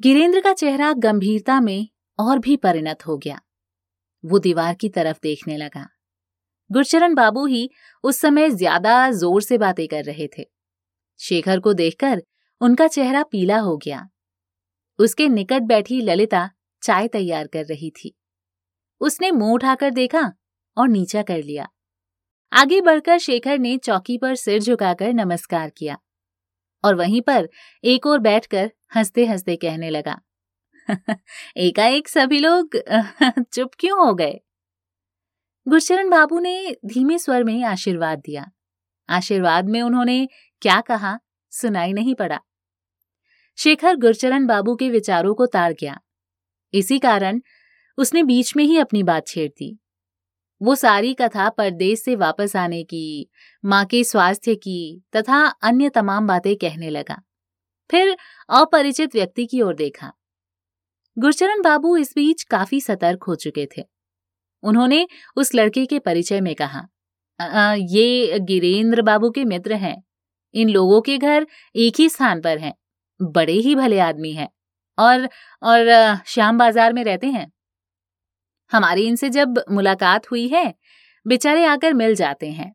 गिरेंद्र 0.00 0.40
का 0.40 0.52
चेहरा 0.52 0.92
गंभीरता 0.92 1.60
में 1.60 1.88
और 2.18 2.38
भी 2.38 2.56
परिणत 2.56 3.06
हो 3.06 3.16
गया। 3.18 3.40
वो 4.24 4.38
दीवार 4.38 4.74
की 4.74 4.88
तरफ़ 4.88 5.18
देखने 5.22 5.56
लगा। 5.56 5.86
गुरचरण 6.70 7.14
बाबू 7.14 7.46
ही 7.46 7.68
उस 8.04 8.18
समय 8.20 8.50
ज़्यादा 8.50 9.10
ज़ोर 9.10 9.42
से 9.42 9.58
बातें 9.58 9.86
कर 9.88 10.04
रहे 10.04 10.28
थे। 10.38 10.44
शेखर 11.20 11.60
को 11.60 11.72
देखकर 11.72 12.22
उनका 12.60 12.86
चेहरा 12.88 13.22
पीला 13.22 13.58
हो 13.58 13.76
गया। 13.76 14.08
उसके 14.98 15.28
निकट 15.28 15.62
बैठी 15.62 16.00
ललिता 16.00 16.48
चाय 16.82 17.08
तैयार 17.08 17.46
कर 17.46 17.64
रही 17.64 17.90
थी। 17.90 18.14
उसने 19.00 19.30
मुँह 19.30 19.52
उठाकर 19.52 19.90
देखा 19.90 20.30
और 20.76 20.88
नीचा 20.88 21.22
कर 21.22 21.42
लिया। 21.42 21.68
आगे 22.52 22.80
बढ़कर 22.80 23.18
शेखर 23.18 23.58
ने 23.58 23.76
चौकी 23.78 24.18
पर 24.18 24.34
सिर 24.34 24.60
झुकाकर 24.60 25.12
नमस्कार 25.12 25.70
किया 25.70 25.98
और 26.84 26.94
वहीं 26.94 27.20
पर 27.20 27.48
एक 27.84 28.06
और 28.06 28.18
बैठकर 28.18 28.70
हँसते 28.94 29.26
हँसते 29.26 29.56
कहने 29.56 29.90
लगा, 29.90 30.20
एकाएक 31.56 32.08
सभी 32.08 32.38
लोग, 32.38 32.70
चुप 33.52 33.70
क्यों 33.78 34.06
हो 34.06 34.14
गए? 34.14 34.40
गुरचरण 35.68 36.10
बाबू 36.10 36.40
ने 36.40 36.76
धीमे 36.86 37.18
स्वर 37.18 37.44
में 37.44 37.64
आशीर्वाद 37.64 38.18
दिया। 38.18 38.50
आशीर्वाद 39.08 39.68
में 39.68 39.82
उन्होंने 39.82 40.28
क्या 40.60 40.80
कहा, 40.80 41.20
सुनाई 41.50 41.92
नहीं 41.92 42.14
पड़ा। 42.14 42.40
शेखर 43.58 43.96
गुरचरण 43.96 44.46
बाबू 44.46 44.76
के 44.76 44.90
विचारों 44.90 45.34
को 45.34 45.46
तार 45.46 45.72
गया। 45.72 46.00
इसी 46.74 46.98
कारण 46.98 47.40
उसने 47.98 48.22
बीच 48.22 48.56
में 48.56 48.64
ही 48.64 48.78
अपनी 48.78 49.02
बात 49.02 49.26
छेड़ 49.26 49.50
दी। 49.50 49.78
वो 50.62 50.74
सारी 50.74 51.14
कथा 51.14 51.48
परदेश 51.48 52.02
से 52.02 52.16
वापस 52.16 52.56
आने 52.56 52.84
की, 52.84 53.30
माँ 53.64 53.84
के 53.84 54.04
स्वास्थ्य 54.04 54.54
की 54.54 55.04
तथा 55.16 55.46
अन्य 55.46 55.88
तमाम 55.88 56.26
बातें 56.26 56.56
कहने 56.56 56.90
लगा। 56.90 57.22
फिर 57.90 58.16
अपरिचित 58.48 59.14
व्यक्ति 59.14 59.46
की 59.46 59.60
ओर 59.60 59.74
देखा। 59.74 60.12
गुरचरण 61.18 61.62
बाबू 61.62 61.96
इस 61.96 62.12
बीच 62.16 62.42
काफ़ी 62.42 62.80
सतर्क 62.80 63.22
हो 63.22 63.34
चुके 63.34 63.66
थे। 63.76 63.82
उन्होंने 64.62 65.06
उस 65.36 65.54
लड़के 65.54 65.86
के 65.86 65.98
परिचय 65.98 66.40
में 66.40 66.54
कहा 66.54 66.88
आ, 67.40 67.74
ये 67.74 68.38
गिरेंद्र 68.38 69.02
बाबू 69.02 69.30
के 69.30 69.44
मित्र 69.44 69.74
हैं। 69.74 70.02
इन 70.54 70.68
लोगों 70.68 71.00
के 71.00 71.18
घर 71.18 71.46
एक 71.76 71.94
ही 71.98 72.08
स्थान 72.08 72.40
पर 72.40 72.58
हैं। 72.58 72.74
बड़े 73.22 73.52
ही 73.52 73.74
भले 73.74 73.98
आदमी 73.98 74.32
हैं। 74.32 74.48
और 74.98 75.28
और 75.62 76.16
श्याम 76.26 76.58
बाज़ार 76.58 76.92
में 76.92 77.04
रहते 77.04 77.26
हैं। 77.26 77.52
हमारी 78.72 79.06
इनसे 79.06 79.30
जब 79.30 79.64
मुलाकात 79.70 80.30
हुई 80.30 80.48
है 80.48 80.74
बेचारे 81.26 81.64
आकर 81.64 81.94
मिल 81.94 82.14
जाते 82.14 82.50
हैं। 82.50 82.74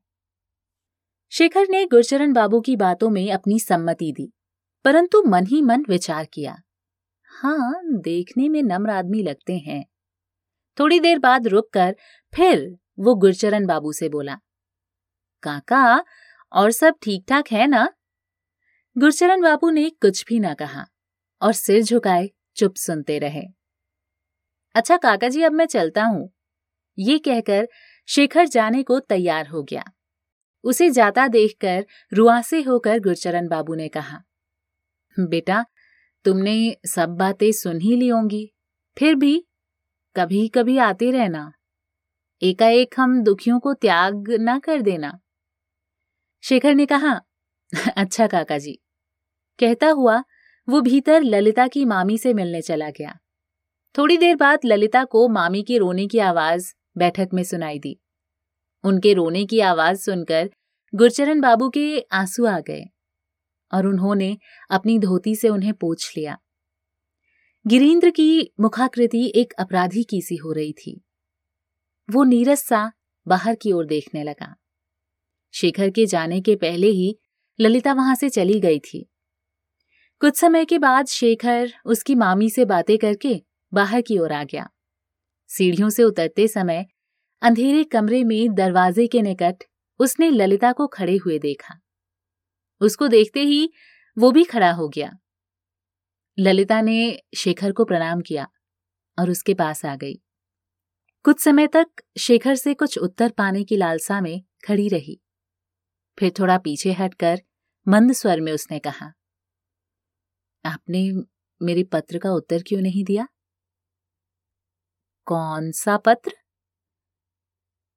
शेखर 1.31 1.67
ने 1.69 1.85
गुरचरण 1.85 2.33
बाबू 2.33 2.61
की 2.61 2.75
बातों 2.75 3.09
में 3.09 3.31
अपनी 3.31 3.59
सम्मति 3.59 4.11
दी। 4.11 4.33
परंतु 4.85 5.21
मन 5.23 5.45
ही 5.45 5.61
मन 5.61 5.83
विचार 5.89 6.25
किया। 6.25 6.55
हाँ 7.31 7.81
देखने 8.01 8.47
में 8.49 8.61
नम्र 8.63 8.89
आदमी 8.89 9.21
लगते 9.23 9.57
हैं। 9.57 9.83
थोड़ी 10.77 10.99
देर 10.99 11.19
बाद 11.19 11.47
रुककर 11.47 11.95
फिर 12.33 12.69
वो 12.99 13.15
गुरचरण 13.15 13.65
बाबू 13.65 13.91
से 13.91 14.09
बोला, 14.09 14.35
काका, 15.43 16.03
और 16.51 16.71
सब 16.71 16.95
ठीक 17.01 17.25
ठाक 17.27 17.51
है 17.51 17.67
ना? 17.67 17.87
गुरचरण 18.95 19.41
बाबू 19.41 19.69
ने 19.69 19.89
कुछ 20.01 20.23
भी 20.27 20.39
ना 20.39 20.53
कहा 20.53 20.85
और 21.41 21.53
सिर 21.53 21.83
झुकाए, 21.83 22.29
चुप 22.57 22.75
सुनते 22.75 23.17
रहे। 23.19 23.43
अच्छा 24.75 24.97
काका 24.97 25.27
जी 25.29 25.43
अब 25.43 25.51
मैं 25.51 25.65
चलता 25.65 26.03
हूँ, 26.03 26.29
ये 26.97 27.17
कहकर 27.19 27.67
शेखर 28.07 28.47
जाने 28.47 28.83
को 28.83 28.99
तैयार 28.99 29.47
हो 29.47 29.63
गया। 29.63 29.83
उसे 30.63 30.89
जाता 30.89 31.27
देखकर 31.27 31.85
रुआसे 32.13 32.61
होकर 32.61 32.99
गुरचरण 32.99 33.47
बाबू 33.47 33.75
ने 33.75 33.87
कहा 33.87 34.21
बेटा, 35.27 35.65
तुमने 36.25 36.77
सब 36.85 37.09
बातें 37.09 37.51
सुन 37.51 37.81
ही 37.81 37.95
ली 37.95 38.07
होंगी, 38.07 38.53
फिर 38.97 39.15
भी 39.15 39.47
कभी 40.15 40.47
कभी 40.47 40.77
आते 40.77 41.11
रहना। 41.11 41.51
एकाएक 42.43 42.95
हम 42.97 43.23
दुखियों 43.23 43.59
को 43.59 43.73
त्याग 43.73 44.29
ना 44.39 44.59
कर 44.59 44.81
देना। 44.81 45.19
शेखर 46.43 46.75
ने 46.75 46.85
कहा 46.85 47.21
अच्छा 47.97 48.27
काका 48.27 48.57
जी 48.57 48.79
कहता 49.59 49.87
हुआ 49.87 50.23
वो 50.69 50.81
भीतर 50.81 51.23
ललिता 51.23 51.67
की 51.67 51.85
मामी 51.85 52.17
से 52.17 52.33
मिलने 52.33 52.61
चला 52.61 52.89
गया। 52.89 53.19
थोड़ी 53.97 54.17
देर 54.17 54.35
बाद 54.35 54.59
ललिता 54.65 55.03
को 55.03 55.27
मामी 55.27 55.63
की 55.63 55.77
रोने 55.77 56.07
की 56.07 56.19
आवाज़ 56.19 56.73
बैठक 56.97 57.29
में 57.33 57.43
सुनाई 57.43 57.79
दी। 57.79 57.99
उनके 58.83 59.13
रोने 59.13 59.45
की 59.45 59.59
आवाज़ 59.59 59.99
सुनकर 59.99 60.49
गुरचरण 60.95 61.41
बाबू 61.41 61.69
के 61.69 61.99
आँसू 62.11 62.45
आ 62.45 62.59
गए। 62.59 62.85
और 63.73 63.87
उन्होंने 63.87 64.37
अपनी 64.69 64.99
धोती 64.99 65.35
से 65.35 65.49
उन्हें 65.49 65.73
पोछ 65.73 66.17
लिया। 66.17 66.37
गिरीन्द्र 67.67 68.09
की 68.09 68.53
मुखाकृति 68.59 69.33
एक 69.35 69.53
अपराधी 69.53 70.03
की 70.03 70.21
सी 70.21 70.35
हो 70.35 70.51
रही 70.51 70.73
थी। 70.73 71.05
वो 72.11 72.23
नीरस 72.23 72.63
सा 72.63 72.91
बाहर 73.27 73.55
की 73.55 73.71
ओर 73.71 73.85
देखने 73.85 74.23
लगा। 74.23 74.55
शेखर 75.53 75.89
के 75.89 76.05
जाने 76.05 76.41
के 76.41 76.55
पहले 76.55 76.87
ही 76.87 77.19
ललिता 77.59 77.93
वहाँ 77.93 78.15
से 78.15 78.29
चली 78.29 78.59
गई 78.59 78.79
थी। 78.79 79.09
कुछ 80.19 80.37
समय 80.37 80.65
के 80.65 80.79
बाद 80.79 81.05
शेखर 81.05 81.73
उसकी 81.85 82.15
मामी 82.15 82.49
से 82.49 82.65
बातें 82.65 82.97
करके 82.97 83.41
बाहर 83.73 84.01
की 84.01 84.17
ओर 84.17 84.31
आ 84.31 84.43
गया। 84.43 84.69
सीढ़ियों 85.47 85.89
से 85.89 86.03
उतरते 86.03 86.47
समय 86.47 86.85
अंधेरे 87.41 87.83
कमरे 87.83 88.23
में 88.23 88.53
दरवाजे 88.53 89.07
के 89.07 89.21
निकट 89.21 89.63
उसने 89.99 90.29
ललिता 90.29 90.71
को 90.71 90.87
खड़े 90.87 91.17
हुए 91.17 91.39
देखा। 91.39 91.79
उसको 92.81 93.07
देखते 93.07 93.39
ही 93.39 93.69
वो 94.17 94.31
भी 94.31 94.43
खड़ा 94.43 94.71
हो 94.71 94.89
गया। 94.89 95.11
ललिता 96.39 96.81
ने 96.81 97.21
शेखर 97.37 97.71
को 97.71 97.85
प्रणाम 97.85 98.21
किया 98.21 98.47
और 99.19 99.29
उसके 99.29 99.53
पास 99.53 99.85
आ 99.85 99.95
गई। 99.95 100.13
कुछ 101.25 101.39
समय 101.39 101.67
तक 101.67 101.87
शेखर 102.17 102.55
से 102.55 102.73
कुछ 102.73 102.97
उत्तर 102.97 103.31
पाने 103.31 103.63
की 103.63 103.75
लालसा 103.75 104.21
में 104.21 104.41
खड़ी 104.67 104.87
रही। 104.89 105.21
फिर 106.19 106.33
थोड़ा 106.39 106.57
पीछे 106.57 106.91
हटकर 106.91 107.41
मंद 107.87 108.11
स्वर 108.11 108.41
में 108.41 108.51
उसने 108.51 108.79
कहा, 108.79 109.13
आपने 110.65 111.11
मेरे 111.61 111.83
पत्र 111.83 112.17
का 112.17 112.31
उत्तर 112.31 112.63
क्यों 112.67 112.81
नहीं 112.81 113.03
दिया? 113.03 113.27
कौन 115.27 115.71
सा 115.71 115.97
पत्र? 115.97 116.31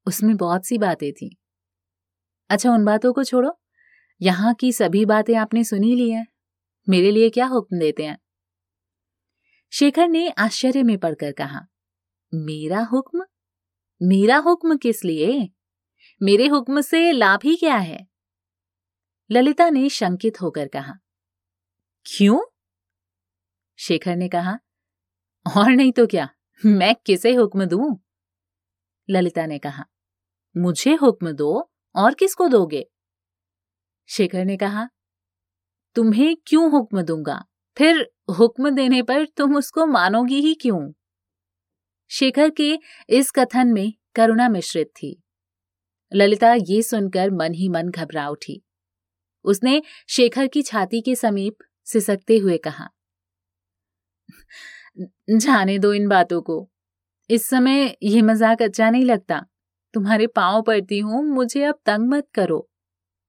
उसमें 0.06 0.36
बहुत 0.36 0.66
सी 0.66 0.78
बातें 0.78 1.12
थी। 1.12 1.36
अच्छा 2.50 2.72
उन 2.72 2.84
बातों 2.84 3.12
को 3.12 3.24
छोड़ो। 3.24 3.61
यहाँ 4.22 4.54
की 4.54 4.72
सभी 4.72 5.04
बातें 5.04 5.34
आपने 5.34 5.64
सुनी 5.64 5.94
ली 5.94 6.10
हैं। 6.10 6.26
मेरे 6.88 7.10
लिए 7.10 7.30
क्या 7.30 7.46
हुक्म 7.46 7.78
देते 7.78 8.04
हैं? 8.04 8.18
शेखर 9.72 10.08
ने 10.08 10.30
आश्चर्य 10.30 10.82
में 10.82 10.98
पढ़कर 10.98 11.32
कहा, 11.32 11.60
मेरा 12.34 12.80
हुक्म? 12.80 13.24
मेरा 14.02 14.36
हुक्म 14.36 14.76
किस 14.76 15.04
लिए? 15.04 15.50
मेरे 16.22 16.46
हुक्म 16.46 16.80
से 16.80 17.12
लाभ 17.12 17.40
ही 17.44 17.56
क्या 17.56 17.76
है? 17.76 18.06
ललिता 19.30 19.70
ने 19.70 19.88
शंकित 19.88 20.40
होकर 20.42 20.68
कहा, 20.68 20.92
क्यों? 22.04 22.40
शेखर 23.78 24.16
ने 24.16 24.28
कहा, 24.28 24.58
और 25.56 25.70
नहीं 25.70 25.92
तो 25.92 26.06
क्या? 26.06 26.28
मैं 26.66 26.94
किसे 27.06 27.34
हुक्म 27.34 27.64
दूँ? 27.64 28.04
ललिता 29.10 29.46
ने 29.46 29.58
कहा, 29.58 29.84
मुझे 30.56 30.94
हुक्म 30.94 31.32
दो, 31.32 31.72
और 31.96 32.14
किसको 32.14 32.48
दोगे? 32.48 32.91
शेखर 34.12 34.44
ने 34.44 34.56
कहा, 34.56 34.88
तुम्हें 35.96 36.36
क्यों 36.46 36.70
हुक्म 36.70 37.02
दूँगा? 37.02 37.42
फिर 37.76 38.06
हुक्म 38.38 38.70
देने 38.70 39.02
पर 39.02 39.24
तुम 39.36 39.56
उसको 39.56 39.86
मानोगी 39.86 40.40
ही 40.40 40.54
क्यों? 40.54 40.92
शेखर 42.10 42.50
के 42.50 42.78
इस 43.08 43.30
कथन 43.30 43.68
में 43.68 43.92
करुणा 44.14 44.48
मिश्रित 44.48 44.88
थी। 44.96 45.16
ललिता 46.12 46.52
ये 46.54 46.82
सुनकर 46.82 47.30
मन 47.30 47.54
ही 47.54 47.68
मन 47.68 47.88
घबरा 47.90 48.28
उठी। 48.28 48.60
उसने 49.44 49.80
शेखर 50.08 50.46
की 50.46 50.62
छाती 50.62 51.00
के 51.00 51.14
समीप 51.14 51.56
सिसकते 51.86 52.36
हुए 52.38 52.58
कहा, 52.58 52.88
जाने 55.30 55.78
दो 55.78 55.92
इन 55.94 56.08
बातों 56.08 56.40
को। 56.42 56.68
इस 57.30 57.48
समय 57.48 57.96
यह 58.02 58.22
मज़ाक 58.22 58.62
अच्छा 58.62 58.90
नहीं 58.90 59.04
लगता। 59.04 59.40
तुम्हारे 59.94 60.26
पाँव 60.26 60.62
पड़ती 60.62 60.98
हूँ, 60.98 61.24
मुझे 61.24 61.64
अब 61.64 61.78
तंग 61.86 62.08
मत 62.08 62.28
करो। 62.34 62.68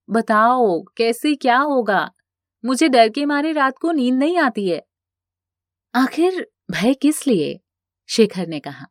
बताओ, 0.09 0.83
कैसे, 0.97 1.35
क्या 1.35 1.57
होगा? 1.57 2.11
मुझे 2.65 2.89
डर 2.89 3.09
के 3.09 3.25
मारे 3.25 3.51
रात 3.51 3.77
को 3.77 3.91
नींद 3.91 4.15
नहीं 4.15 4.37
आती 4.37 4.69
है। 4.69 4.83
आखिर 5.95 6.51
भय 6.71 6.93
किस 6.93 7.27
लिए? 7.27 7.59
शेखर 8.09 8.47
ने 8.47 8.59
कहा। 8.59 8.87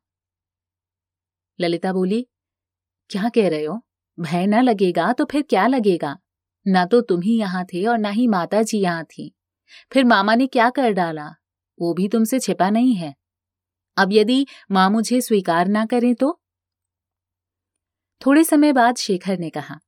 ललिता 1.60 1.92
बोली, 1.92 2.26
क्या 3.10 3.28
कह 3.28 3.48
रहे 3.48 3.64
हो? 3.64 3.80
भय 4.20 4.46
न 4.46 4.62
लगेगा 4.62 5.12
तो 5.12 5.24
फिर 5.24 5.42
क्या 5.42 5.66
लगेगा? 5.66 6.18
ना 6.66 6.84
तो 6.84 7.00
तुम 7.00 7.20
ही 7.20 7.38
यहाँ 7.38 7.64
थे 7.64 7.86
और 7.86 7.98
ना 7.98 8.10
ही 8.10 8.26
माता 8.26 8.62
जी 8.62 8.78
यहाँ 8.78 9.04
थी। 9.04 9.34
फिर 9.92 10.04
मामा 10.04 10.34
ने 10.34 10.46
क्या 10.46 10.70
कर 10.70 10.92
डाला? 10.92 11.28
वो 11.80 11.94
भी 11.94 12.08
तुमसे 12.08 12.38
छिपा 12.38 12.70
नहीं 12.70 12.94
है। 12.94 13.14
अब 13.96 14.08
यदि 14.12 14.46
माँ 14.70 14.90
मुझे 14.90 15.20
स्वीकार 15.20 15.68
ना 15.68 15.86
करें 15.86 16.14
तो? 16.14 16.40
थोड़े 18.26 18.44
समय 18.44 18.72
बाद 18.72 18.96
शेखर 18.96 19.38
ने 19.38 19.50
कहा 19.50 19.80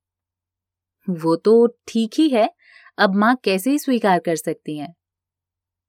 वो 1.07 1.35
तो 1.37 1.65
ठीक 1.87 2.13
ही 2.19 2.27
है, 2.29 2.49
अब 2.97 3.15
माँ 3.15 3.35
कैसे 3.43 3.77
स्वीकार 3.79 4.19
कर 4.19 4.35
सकती 4.35 4.77
हैं? 4.77 4.93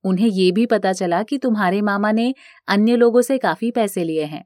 उन्हें 0.04 0.28
ये 0.28 0.50
भी 0.52 0.66
पता 0.66 0.92
चला 0.92 1.22
कि 1.22 1.38
तुम्हारे 1.38 1.80
मामा 1.82 2.10
ने 2.12 2.32
अन्य 2.68 2.96
लोगों 2.96 3.22
से 3.22 3.38
काफ़ी 3.38 3.70
पैसे 3.70 4.04
लिए 4.04 4.24
हैं, 4.24 4.44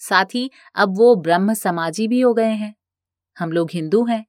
साथ 0.00 0.34
ही 0.34 0.50
अब 0.76 0.96
वो 0.98 1.14
ब्रह्म 1.16 1.54
समाजी 1.54 2.06
भी 2.08 2.20
हो 2.20 2.32
गए 2.34 2.52
हैं। 2.52 2.74
हम 3.36 3.52
लोग 3.52 3.70
हिंदू 3.72 4.04
हैं। 4.06 4.24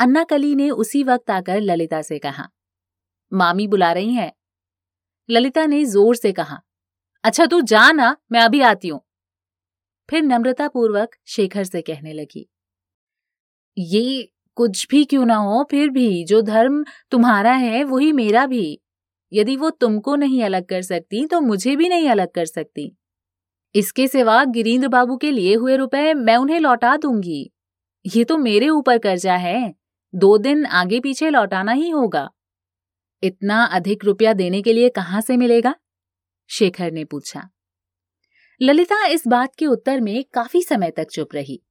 अन्ना 0.00 0.22
कली 0.24 0.54
ने 0.54 0.70
उसी 0.72 1.02
वक्त 1.04 1.30
आकर 1.30 1.60
ललिता 1.60 2.00
से 2.02 2.18
कहा, 2.18 2.48
मामी 3.32 3.66
बुला 3.68 3.92
रही 3.92 4.14
हैं? 4.14 4.32
ललिता 5.28 5.66
ने 5.66 5.84
ज़ोर 5.86 6.16
से 6.16 6.32
कहा 6.32 6.60
अच्छा 7.24 7.46
तू 7.46 7.60
जा 7.62 7.90
ना, 7.92 8.16
मैं 8.32 8.40
अभी 8.40 8.60
आती 8.62 8.88
हूँ। 8.88 9.00
फिर 10.08 10.22
नम्रतापूर्वक 10.22 11.16
शेखर 11.26 11.64
से 11.64 11.80
कहने 11.82 12.12
लगी, 12.12 12.48
ये 13.76 14.28
कुछ 14.58 14.86
भी 14.90 15.04
क्यों 15.04 15.24
ना 15.26 15.36
हो, 15.36 15.66
फिर 15.70 15.90
भी 15.90 16.24
जो 16.24 16.40
धर्म 16.42 16.84
तुम्हारा 17.10 17.52
है, 17.52 17.82
वही 17.84 18.12
मेरा 18.12 18.46
भी। 18.46 18.80
यदि 19.32 19.56
वो 19.56 19.70
तुमको 19.70 20.16
नहीं 20.16 20.42
अलग 20.42 20.64
कर 20.66 20.82
सकती 20.82 21.26
तो 21.26 21.40
मुझे 21.40 21.76
भी 21.76 21.88
नहीं 21.88 22.08
अलग 22.08 22.30
कर 22.34 22.44
सकती। 22.44 22.96
इसके 23.74 24.06
सिवा 24.08 24.44
गिरीन्द्र 24.44 24.88
बाबू 24.88 25.16
के 25.16 25.30
लिए 25.30 25.54
हुए 25.54 25.76
रुपए 25.76 26.14
मैं 26.14 26.36
उन्हें 26.36 26.60
लौटा 26.60 26.96
दूँगी। 26.96 27.50
ये 28.04 28.24
तो 28.24 28.36
मेरे 28.38 28.68
ऊपर 28.68 28.98
कर्जा 28.98 29.36
है। 29.36 29.74
दो 30.14 30.36
दिन 30.38 30.66
आगे 30.66 31.00
पीछे 31.00 31.30
लौटाना 31.30 31.72
ही 31.72 31.88
होगा। 31.90 32.28
इतना 33.22 33.62
अधिक 33.64 34.04
रुपया 34.04 34.32
देने 34.32 34.62
के 34.62 34.72
लिए 34.72 34.88
कहाँ 34.88 35.20
से 35.20 35.36
मिलेगा? 35.36 35.74
शेखर 36.50 36.92
ने 36.92 37.04
पूछा। 37.04 37.48
ललिता 38.60 39.04
इस 39.06 39.26
बात 39.28 39.54
के 39.58 39.66
उत्तर 39.66 40.00
में 40.00 40.24
काफ़ी 40.34 40.62
समय 40.62 40.90
तक 40.90 41.06
चुप 41.12 41.34
रही। 41.34 41.62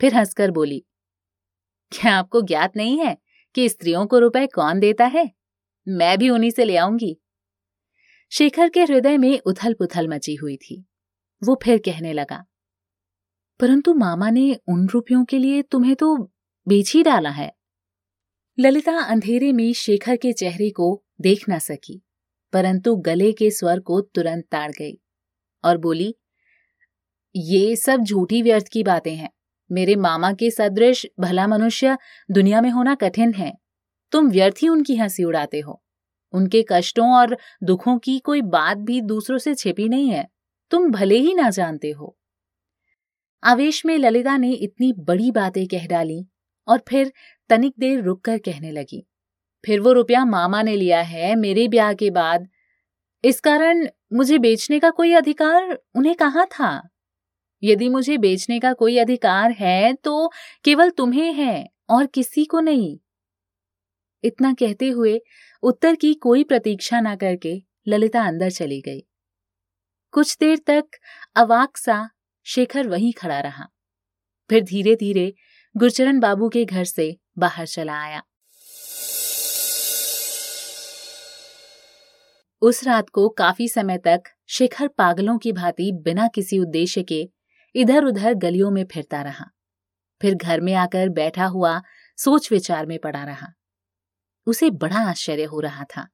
फिर 0.00 0.14
हंसकर 0.14 0.50
बोली 0.50 0.84
क्या 1.92 2.12
आपको 2.14 2.40
ज्ञात 2.42 2.76
नहीं 2.76 2.98
है 2.98 3.16
कि 3.54 3.68
स्त्रियों 3.68 4.06
को 4.06 4.18
रुपए 4.18 4.46
कौन 4.46 4.80
देता 4.80 5.06
है? 5.06 5.30
मैं 5.86 6.18
भी 6.18 6.28
उन्हीं 6.30 6.50
से 6.50 6.64
ले 6.64 6.76
आऊँगी। 6.76 7.16
शेखर 8.32 8.68
के 8.68 8.82
हृदय 8.82 9.16
में 9.18 9.38
उथल 9.40 9.74
पुथल 9.74 10.08
मची 10.08 10.34
हुई 10.34 10.56
थी। 10.56 10.84
वो 11.42 11.58
फिर 11.62 11.78
कहने 11.78 12.12
लगा, 12.12 12.44
परंतु 13.60 13.94
मामा 13.94 14.30
ने 14.30 14.52
उन 14.68 14.88
रुपयों 14.88 15.24
के 15.24 15.38
लिए 15.38 15.62
तुम्हें 15.62 15.94
तो 15.96 16.16
बेच 16.66 16.92
ही 16.94 17.02
डाला 17.02 17.30
है। 17.30 17.52
ललिता 18.58 18.96
अंधेरे 19.02 19.52
में 19.52 19.72
शेखर 19.72 20.16
के 20.16 20.32
चेहरे 20.32 20.70
को 20.70 21.04
देख 21.20 21.48
ना 21.48 21.58
सकी, 21.58 22.02
परंतु 22.52 22.94
गले 22.96 23.32
के 23.32 23.50
स्वर 23.50 23.80
को 23.80 24.00
तुरंत 24.00 24.44
ताड़ 24.50 24.70
गई 24.72 24.98
और 25.64 25.78
बोली, 25.78 26.14
ये 27.34 27.76
सब 27.76 28.00
झूठी 28.00 28.42
व्यर्थ 28.42 28.68
की 28.68 28.82
बातें 28.82 29.14
हैं। 29.14 29.30
मेरे 29.72 29.96
मामा 29.96 30.32
के 30.32 30.50
सदृश 30.50 31.06
भला 31.20 31.46
मनुष्य 31.46 31.98
दुनिया 32.30 32.60
में 32.60 32.70
होना 32.70 32.94
कठिन 32.94 33.34
है। 33.34 33.58
तुम 34.12 34.30
व्यर्थ 34.30 34.54
ही 34.62 34.68
उनकी 34.68 34.96
हँसी 34.96 35.24
उड़ाते 35.24 35.60
हो। 35.60 35.82
उनके 36.32 36.64
कष्टों 36.72 37.14
और 37.14 37.38
दुखों 37.62 37.98
की 37.98 38.18
कोई 38.18 38.42
बात 38.42 38.78
भी 38.78 39.00
दूसरों 39.00 39.38
से 39.38 39.54
छिपी 39.54 39.88
नहीं 39.88 40.10
है। 40.10 40.28
तुम 40.70 40.90
भले 40.90 41.18
ही 41.18 41.34
ना 41.34 41.50
जानते 41.50 41.90
हो। 41.90 42.18
आवेश 43.44 43.86
में 43.86 43.98
ललिता 43.98 44.36
ने 44.36 44.52
इतनी 44.52 44.92
बड़ी 44.92 45.30
बातें 45.30 45.66
कह 45.66 45.86
डाली 45.86 46.26
और 46.68 46.82
फिर 46.88 47.12
तनिक 47.48 47.74
देर 47.78 48.00
रुक 48.00 48.24
कर 48.24 48.38
कहने 48.38 48.70
लगी। 48.70 49.06
फिर 49.66 49.80
वो 49.80 49.92
रुपया 49.92 50.24
मामा 50.24 50.62
ने 50.62 50.76
लिया 50.76 51.00
है 51.00 51.36
मेरे 51.36 51.68
ब्याह 51.68 51.92
के 51.92 52.10
बाद। 52.10 52.48
इस 53.24 53.40
कारण 53.40 53.86
मुझे 54.12 54.38
बेचने 54.38 54.80
का 54.80 54.90
कोई 54.90 55.12
अधिकार 55.12 55.78
उन्हें 55.94 56.14
कहा 56.14 56.44
था? 56.44 56.88
यदि 57.62 57.88
मुझे 57.88 58.18
बेचने 58.18 58.58
का 58.60 58.72
कोई 58.72 58.98
अधिकार 58.98 59.50
है 59.50 59.92
तो 59.94 60.30
केवल 60.64 60.90
तुम्हें 60.90 61.32
है 61.32 61.66
और 61.90 62.06
किसी 62.06 62.44
को 62.44 62.60
नहीं। 62.60 62.98
इतना 64.24 64.52
कहते 64.52 64.88
हुए 64.88 65.20
उत्तर 65.62 65.94
की 65.94 66.14
कोई 66.14 66.44
प्रतीक्षा 66.44 67.00
ना 67.00 67.16
करके 67.16 67.62
ललिता 67.88 68.22
अंदर 68.22 68.50
चली 68.50 68.80
गई। 68.80 69.00
कुछ 70.12 70.36
देर 70.40 70.58
तक 70.58 70.84
अवाक 71.36 71.76
सा 71.76 72.08
शेखर 72.46 72.88
वहीं 72.88 73.12
खड़ा 73.12 73.40
रहा। 73.40 73.68
फिर 74.50 74.62
धीरे 74.62 74.94
धीरे 74.96 75.32
गुरचरण 75.76 76.20
बाबू 76.20 76.48
के 76.48 76.64
घर 76.64 76.84
से 76.84 77.16
बाहर 77.38 77.66
चला 77.66 78.00
आया। 78.02 78.22
उस 82.62 82.84
रात 82.84 83.08
को 83.08 83.28
काफ़ी 83.28 83.68
समय 83.68 83.98
तक 83.98 84.22
शेखर 84.48 84.88
पागलों 84.88 85.38
की 85.38 85.52
भांति 85.52 85.92
बिना 85.92 86.28
किसी 86.28 86.58
उद्देश्य 86.58 87.02
के 87.02 87.37
इधर 87.74 88.04
उधर 88.04 88.34
गलियों 88.34 88.70
में 88.70 88.84
फिरता 88.84 89.22
रहा। 89.22 89.50
फिर 90.22 90.34
घर 90.34 90.60
में 90.60 90.74
आकर 90.74 91.08
बैठा 91.08 91.46
हुआ 91.46 91.82
सोच 92.16 92.52
विचार 92.52 92.86
में 92.86 92.98
पड़ा 92.98 93.24
रहा। 93.24 93.48
उसे 94.46 94.70
बड़ा 94.70 95.10
आश्चर्य 95.10 95.44
हो 95.44 95.60
रहा 95.60 95.84
था 95.84 96.08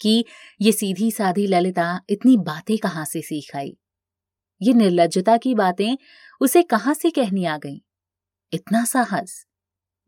कि 0.00 0.24
ये 0.60 0.72
सीधी 0.72 1.10
साधी 1.10 1.46
ललिता 1.46 2.00
इतनी 2.08 2.36
बातें 2.36 2.78
कहाँ 2.78 3.04
से 3.04 3.22
सीख 3.22 3.56
आई? 3.56 3.78
ये 4.62 4.72
निर्लजता 4.72 5.36
की 5.36 5.54
बातें 5.54 5.96
उसे 6.40 6.62
कहाँ 6.62 6.94
से 6.94 7.10
कहनी 7.10 7.44
आ 7.44 7.58
गईं? 7.58 7.78
इतना 8.52 8.84
साहस, 8.84 9.46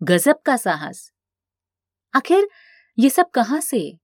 गजब 0.02 0.40
का 0.46 0.56
साहस। 0.56 1.12
आखिर 2.14 2.48
ये 2.98 3.10
सब 3.10 3.30
कहाँ 3.30 3.60
से? 3.60 3.98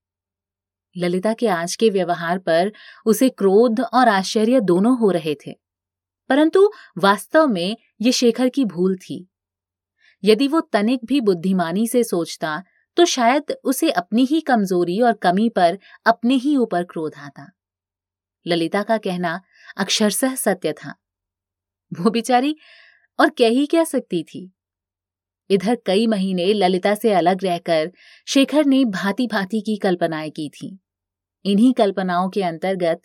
ललिता 0.97 1.35
के 1.35 1.49
आज 1.49 1.77
के 1.77 1.91
व्यवहार 1.91 2.39
पर 2.39 2.73
उसे 3.07 3.29
क्रोध 3.29 3.81
और 3.81 4.09
आश्चर्य 4.09 4.61
दोनों 4.61 4.99
हो 4.99 5.11
रहे 5.11 5.35
थे। 5.35 5.62
परंतु 6.33 6.73
वास्तव 6.99 7.47
में 7.47 7.77
ये 8.01 8.13
शेखर 8.13 8.49
की 8.49 8.65
भूल 8.65 8.97
थी। 8.97 9.27
यदि 10.25 10.49
वो 10.49 10.61
तनिक 10.61 11.01
भी 11.05 11.21
बुद्धिमानी 11.21 11.87
से 11.87 12.05
सोचता 12.05 12.63
तो 12.97 13.05
शायद 13.05 13.53
उसे 13.65 13.91
अपनी 13.91 14.25
ही 14.25 14.41
कमज़ोरी 14.41 15.01
और 15.01 15.13
कमी 15.13 15.49
पर 15.49 15.79
अपने 16.07 16.35
ही 16.35 16.57
ऊपर 16.57 16.85
क्रोध 16.85 17.15
आता। 17.17 17.53
ललिता 18.47 18.83
का 18.83 18.99
कहना 18.99 19.41
अक्षरशः 19.77 20.35
सत्य 20.35 20.73
था। 20.73 20.95
वो 22.01 22.11
बिचारी 22.11 22.57
और 23.21 23.29
कह 23.29 23.49
ही 23.49 23.67
क्या 23.67 23.85
सकती 23.85 24.23
थी? 24.23 24.53
इधर 25.51 25.79
कई 25.87 26.07
महीने 26.07 26.53
ललिता 26.53 26.95
से 26.95 27.13
अलग 27.13 27.45
रहकर 27.45 27.93
शेखर 28.27 28.65
ने 28.65 28.85
भांति 28.85 29.27
भांति 29.27 29.61
की 29.61 29.77
कल्पनाएँ 29.77 30.31
की 30.31 30.49
थी। 30.49 30.79
इन्हीं 31.45 31.73
कल्पनाओं 31.73 32.31
के 32.31 32.43
अंतर्गत 32.43 33.03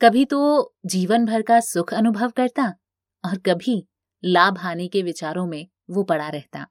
कभी 0.00 0.24
तो 0.24 0.74
जीवन 0.86 1.24
भर 1.24 1.42
का 1.42 1.60
सुख 1.60 1.94
अनुभव 1.94 2.30
करता 2.30 2.74
और 3.24 3.38
कभी 3.38 3.86
लाभ 4.24 4.58
हानि 4.58 4.88
के 4.88 5.02
विचारों 5.02 5.46
में 5.46 5.66
वो 5.90 6.02
पड़ा 6.02 6.28
रहता। 6.28 6.66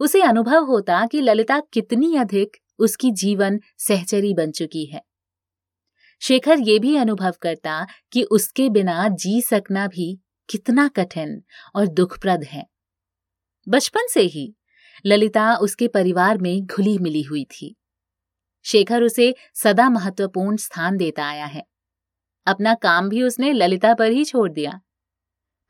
उसे 0.00 0.22
अनुभव 0.22 0.64
होता 0.64 1.06
कि 1.06 1.20
ललिता 1.20 1.60
कितनी 1.60 2.16
अधिक 2.16 2.56
उसकी 2.78 3.10
जीवन 3.10 3.60
सहचरी 3.78 4.34
बन 4.34 4.50
चुकी 4.50 4.84
है। 4.84 5.02
शेखर 6.20 6.58
ये 6.58 6.78
भी 6.78 6.96
अनुभव 6.96 7.34
करता 7.42 7.86
कि 8.12 8.22
उसके 8.22 8.68
बिना 8.68 9.08
जी 9.08 9.42
सकना 9.42 9.86
भी 9.86 10.20
कितना 10.50 10.88
कठिन 10.88 11.42
और 11.74 11.86
दुखप्रद 11.86 12.44
है। 12.44 12.66
बचपन 13.68 14.06
से 14.10 14.20
ही 14.20 14.54
ललिता 15.06 15.56
उसके 15.56 15.88
परिवार 15.88 16.38
में 16.38 16.66
घुली 16.66 16.98
मिली 16.98 17.22
हुई 17.22 17.44
थी। 17.44 17.76
शेखर 18.64 19.02
उसे 19.02 19.34
सदा 19.54 19.90
महत्वपूर्ण 19.90 20.56
स्थान 20.56 20.96
देता 20.96 21.24
आया 21.24 21.46
है। 21.46 21.75
अपना 22.46 22.74
काम 22.74 23.08
भी 23.08 23.22
उसने 23.22 23.52
ललिता 23.52 23.94
पर 23.94 24.10
ही 24.10 24.24
छोड़ 24.24 24.50
दिया। 24.52 24.80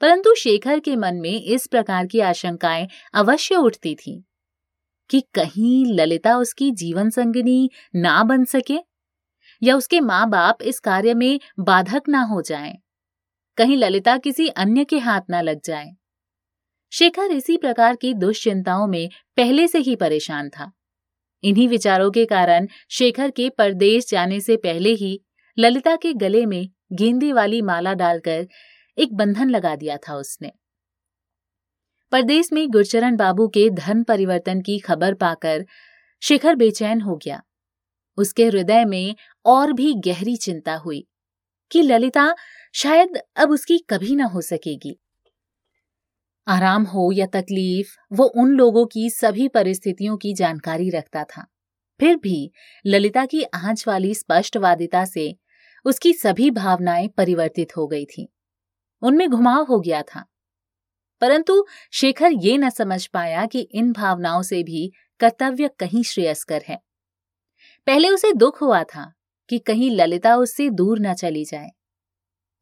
परंतु 0.01 0.35
शेखर 0.35 0.81
के 0.81 0.97
मन 0.97 1.17
में 1.17 1.43
इस 1.43 1.67
प्रकार 1.67 2.07
की 2.07 2.21
आशंकाएँ 2.21 2.89
अवश्य 3.15 3.57
उठती 3.57 3.95
थी 3.95 4.23
कि 5.11 5.21
कहीं 5.35 5.85
ललिता 5.87 6.37
उसकी 6.37 6.71
जीवन 6.71 7.11
संगिनी 7.11 7.71
ना 7.95 8.23
बन 8.25 8.45
सके 8.45 8.79
या 9.63 9.77
उसके 9.77 10.01
माँ 10.01 10.29
बाप 10.31 10.63
इस 10.63 10.81
कार्य 10.81 11.15
में 11.15 11.39
बाधक 11.59 12.09
ना 12.09 12.23
हो 12.23 12.41
जाएँ, 12.43 12.77
कहीं 13.59 13.77
ललिता 13.77 14.17
किसी 14.19 14.49
अन्य 14.49 14.85
के 14.85 14.99
हाथ 14.99 15.21
ना 15.31 15.41
लग 15.41 15.61
जाए। 15.65 15.91
शेखर 16.93 17.31
इसी 17.31 17.57
प्रकार 17.57 17.97
की 17.97 18.13
दुश्चिंताओं 18.15 18.87
में 18.87 19.09
पहले 19.37 19.67
से 19.69 19.79
ही 19.79 19.97
परेशान 19.97 20.49
था। 20.49 20.71
इन्हीं 21.45 21.69
विचारों 21.69 22.11
के 22.11 22.25
कारण 22.25 22.67
शेखर 22.91 23.31
के 23.31 23.49
परदेश 23.51 24.09
जाने 24.09 24.41
से 24.41 24.57
पहले 24.57 24.91
ही 24.91 25.21
ललिता 25.59 25.97
के 25.97 26.13
गले 26.13 26.47
में 26.47 26.69
गेंदे 26.93 27.33
वाली 27.33 27.63
माला 27.63 27.95
डालकर 27.95 28.49
एक 28.99 29.15
बंधन 29.15 29.51
लगा 29.51 29.77
दिया 29.77 29.97
था 29.97 30.15
उसने। 30.15 30.53
परदेश 32.13 32.53
में 32.53 32.71
गुरचरण 32.71 33.17
बाबू 33.17 33.49
के 33.49 33.71
धन 33.71 34.03
परिवर्तन 34.03 34.61
की 34.61 34.79
खबर 34.79 35.15
पाकर 35.15 35.65
शिखर 36.23 36.55
बेचैन 36.55 37.01
हो 37.01 37.17
गया। 37.17 37.43
उसके 38.17 38.47
हृदय 38.47 38.85
में 38.85 39.15
और 39.45 39.73
भी 39.73 39.95
गहरी 39.95 40.37
चिंता 40.37 40.75
हुई 40.75 41.07
कि 41.71 41.83
ललिता 41.83 42.35
शायद 42.75 43.19
अब 43.37 43.51
उसकी 43.51 43.79
कभी 43.79 44.17
न 44.17 44.21
हो 44.21 44.41
सकेगी। 44.41 45.01
आराम 46.49 46.85
हो 46.85 47.13
या 47.13 47.27
तकलीफ़, 47.27 47.97
वो 48.13 48.25
उन 48.25 48.51
लोगों 48.51 48.87
की 48.87 49.11
सभी 49.11 49.49
परिस्थितियों 49.49 50.17
की 50.17 50.35
जानकारी 50.35 50.91
रखता 50.91 51.25
था। 51.25 51.47
फिर 52.01 52.17
भी 52.17 52.53
ललिता 52.87 53.27
की 53.27 53.43
आँच 53.43 53.85
वाली 53.89 54.15
स्पष्टवादिता 54.15 55.05
से 55.05 55.37
उसकी 55.87 56.13
सभी 56.13 56.51
भावनाएँ 56.51 57.09
परिवर्तित 57.09 57.77
हो 57.77 57.87
गई 57.87 58.05
थीं। 58.05 58.27
उनमें 59.03 59.31
घुमाव 59.31 59.65
हो 59.65 59.81
गया 59.81 60.03
था। 60.03 60.25
परंतु 61.21 61.67
शेखर 61.93 62.33
ये 62.33 62.59
न 62.59 62.71
समझ 62.71 63.07
पाया 63.07 63.47
कि 63.47 63.61
इन 63.61 63.93
भावनाओं 63.93 64.43
से 64.43 64.63
भी 64.63 64.93
कर्तव्य 65.21 65.71
कहीं 65.79 66.03
श्रेयस्कर 66.03 66.63
है। 66.69 66.79
पहले 67.87 68.09
उसे 68.09 68.33
दुख 68.33 68.63
हुआ 68.63 68.85
था 68.85 69.13
कि 69.49 69.59
कहीं 69.59 69.91
ललिता 69.91 70.37
उससे 70.37 70.71
दूर 70.71 71.01
न 71.01 71.15
चली 71.15 71.45
जाए। 71.45 71.69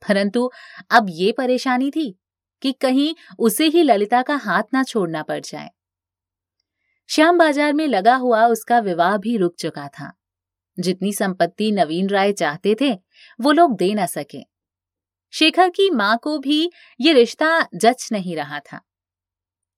परंतु 0.09 0.51
अब 0.91 1.07
ये 1.11 1.33
परेशानी 1.33 1.91
थी 1.91 2.19
कि 2.63 2.73
कहीं 2.73 3.15
उसे 3.39 3.65
ही 3.65 3.83
ललिता 3.83 4.23
का 4.23 4.37
हाथ 4.37 4.63
ना 4.75 4.83
छोड़ना 4.83 5.23
पड़ 5.23 5.41
जाए। 5.41 5.71
श्याम 7.09 7.39
बाज़ार 7.39 7.73
में 7.73 7.87
लगा 7.87 8.17
हुआ 8.17 8.47
उसका 8.47 8.79
विवाह 8.79 9.17
भी 9.17 9.37
रुक 9.37 9.55
चुका 9.59 9.89
था। 9.89 10.13
जितनी 10.79 11.13
संपत्ति 11.13 11.73
नवीन 11.73 12.09
राय 12.09 12.33
चाहते 12.33 12.77
थे 12.81 13.04
वो 13.41 13.53
लोग 13.53 13.77
दे 13.77 13.93
न 13.95 14.07
सके। 14.07 14.43
शेखर 15.33 15.69
की 15.69 15.91
माँ 15.91 16.17
को 16.23 16.39
भी 16.39 16.71
ये 17.01 17.13
रिश्ता 17.13 17.69
जच 17.75 18.09
नहीं 18.13 18.37
रहा 18.37 18.59
था। 18.61 18.81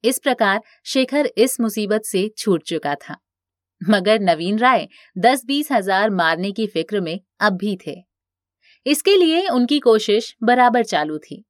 इस 0.05 0.19
प्रकार 0.19 0.61
शेखर 0.85 1.27
इस 1.37 1.61
मुसीबत 1.61 2.03
से 2.05 2.29
छूट 2.39 2.63
चुका 2.63 2.95
था। 2.95 3.17
मगर 3.89 4.21
नवीन 4.21 4.59
राय 4.59 4.89
दस 5.19 5.45
बीस 5.45 5.73
हज़ार 5.73 6.11
मारने 6.11 6.53
की 6.53 6.67
फ़िक्र 6.67 7.01
में 7.01 7.21
अब 7.41 7.57
भी 7.57 7.77
थे। 7.87 7.97
इसके 8.87 9.17
लिए 9.17 9.47
उनकी 9.49 9.79
कोशिश 9.81 10.35
बराबर 10.43 10.85
चालू 10.85 11.19
थी। 11.19 11.45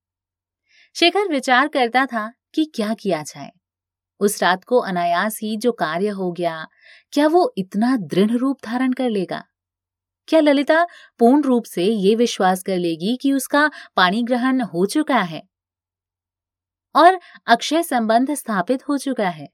शेखर 0.96 1.28
विचार 1.28 1.68
करता 1.68 2.06
था 2.06 2.32
कि 2.54 2.64
क्या 2.74 2.94
किया 2.94 3.22
जाए। 3.22 3.50
उस 4.20 4.42
रात 4.42 4.64
को 4.64 4.78
अनायास 4.78 5.38
ही 5.42 5.56
जो 5.56 5.72
कार्य 5.72 6.08
हो 6.08 6.32
गया, 6.32 6.66
क्या 7.12 7.26
वो 7.26 7.54
इतना 7.58 7.96
दृढ़ 7.96 8.30
रूप 8.30 8.58
धारण 8.64 8.92
कर 8.92 9.10
लेगा? 9.10 9.42
क्या 10.28 10.40
ललिता 10.40 10.86
पूर्ण 11.18 11.42
रूप 11.42 11.64
से 11.64 11.84
ये 11.84 12.14
विश्वास 12.14 12.62
कर 12.62 12.76
लेगी 12.76 13.16
कि 13.16 13.32
उसका 13.32 13.70
पाणी 13.96 14.22
ग्रहण 14.22 14.60
हो 14.60 14.86
चुका 14.86 15.20
है? 15.20 15.42
और 16.94 17.18
अक्षय 17.46 17.82
संबंध 17.82 18.34
स्थापित 18.34 18.88
हो 18.88 18.98
चुका 18.98 19.28
है। 19.28 19.48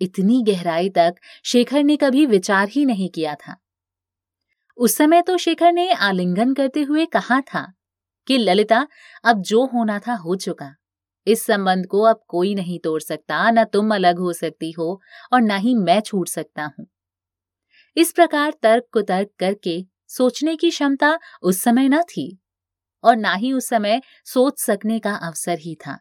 इतनी 0.00 0.42
गहराई 0.42 0.88
तक 0.88 1.14
शेखर 1.44 1.82
ने 1.82 1.96
कभी 1.96 2.26
विचार 2.26 2.68
ही 2.68 2.84
नहीं 2.84 3.10
किया 3.10 3.34
था। 3.34 3.56
उस 4.76 4.96
समय 4.96 5.22
तो 5.22 5.38
शेखर 5.38 5.72
ने 5.72 5.92
आलिंगन 5.92 6.54
करते 6.54 6.82
हुए 6.82 7.06
कहा 7.06 7.40
था 7.40 7.72
कि, 8.26 8.38
ललिता, 8.38 8.86
अब 9.24 9.42
जो 9.42 9.66
होना 9.66 9.98
था 9.98 10.14
हो 10.14 10.36
चुका। 10.36 10.74
इस 11.26 11.46
संबंध 11.46 11.86
को 11.86 12.02
अब 12.02 12.20
कोई 12.28 12.54
नहीं 12.54 12.78
तोड़ 12.78 13.02
सकता, 13.02 13.50
न 13.50 13.64
तुम 13.64 13.94
अलग 13.94 14.18
हो 14.18 14.32
सकती 14.32 14.70
हो, 14.70 15.00
और 15.32 15.40
न 15.40 15.50
ही 15.50 15.74
मैं 15.74 16.00
छूट 16.00 16.28
सकता 16.28 16.70
हूँ। 16.78 16.86
इस 17.98 18.12
प्रकार 18.12 18.54
तर्क 18.62 18.84
कुतर्क 18.92 19.28
करके 19.38 19.86
सोचने 20.08 20.56
की 20.56 20.70
क्षमता 20.70 21.18
उस 21.42 21.62
समय 21.62 21.88
न 21.88 22.02
थी 22.02 22.38
और 23.04 23.16
ना 23.16 23.34
ही 23.34 23.52
उस 23.52 23.68
समय 23.68 24.02
सोच 24.24 24.58
सकने 24.58 24.98
का 24.98 25.14
अवसर 25.14 25.58
ही 25.58 25.74
था। 25.74 25.98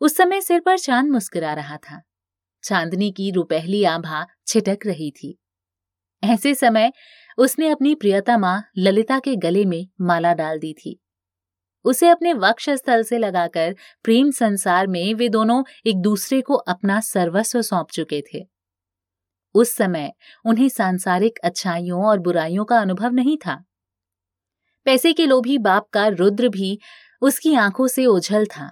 उस 0.00 0.16
समय 0.16 0.40
सिर 0.40 0.60
पर 0.60 0.78
चाँद 0.78 1.10
मुस्कुरा 1.10 1.54
रहा 1.54 1.76
था। 1.76 2.02
चांदनी 2.64 3.12
की 3.12 3.30
रुपहली 3.30 3.84
आभा 3.84 4.26
छिटक 4.46 4.78
रही 4.86 5.10
थी। 5.10 5.38
ऐसे 6.24 6.54
समय 6.54 6.92
उसने 7.38 7.68
अपनी 7.68 7.94
प्रियतमा 7.94 8.62
ललिता 8.78 9.18
के 9.18 9.36
गले 9.36 9.64
में 9.64 9.88
माला 10.00 10.34
डाल 10.34 10.58
दी 10.58 10.72
थी। 10.72 11.02
उसे 11.84 12.08
अपने 12.08 12.32
वक्ष 12.32 12.70
स्थल 12.70 13.02
से 13.02 13.18
लगाकर 13.18 13.76
प्रेम 14.02 14.30
संसार 14.30 14.86
में 14.86 15.14
वे 15.14 15.28
दोनों 15.28 15.64
एक 15.86 15.96
दूसरे 15.96 16.40
को 16.40 16.54
अपना 16.54 17.00
सर्वस्व 17.00 17.62
सौंप 17.62 17.90
चुके 17.90 18.22
थे। 18.34 18.51
उस 19.54 19.74
समय 19.76 20.12
उन्हें 20.44 20.68
सांसारिक 20.68 21.38
अच्छाइयों 21.44 22.04
और 22.04 22.18
बुराइयों 22.18 22.64
का 22.64 22.78
अनुभव 22.78 23.12
नहीं 23.12 23.36
था। 23.36 23.62
पैसे 24.86 25.12
के 25.12 25.26
लोभी 25.26 25.58
बाप 25.58 25.88
का 25.92 26.06
रुद्र 26.08 26.48
भी 26.48 26.78
उसकी 27.22 27.54
आँखों 27.54 27.86
से 27.86 28.06
ओझल 28.06 28.46
था। 28.46 28.70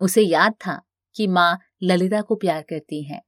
उसे 0.00 0.22
याद 0.22 0.52
था 0.66 0.80
कि 1.16 1.26
माँ 1.26 1.58
ललिता 1.82 2.20
को 2.20 2.34
प्यार 2.34 2.62
करती 2.62 3.02
है, 3.02 3.20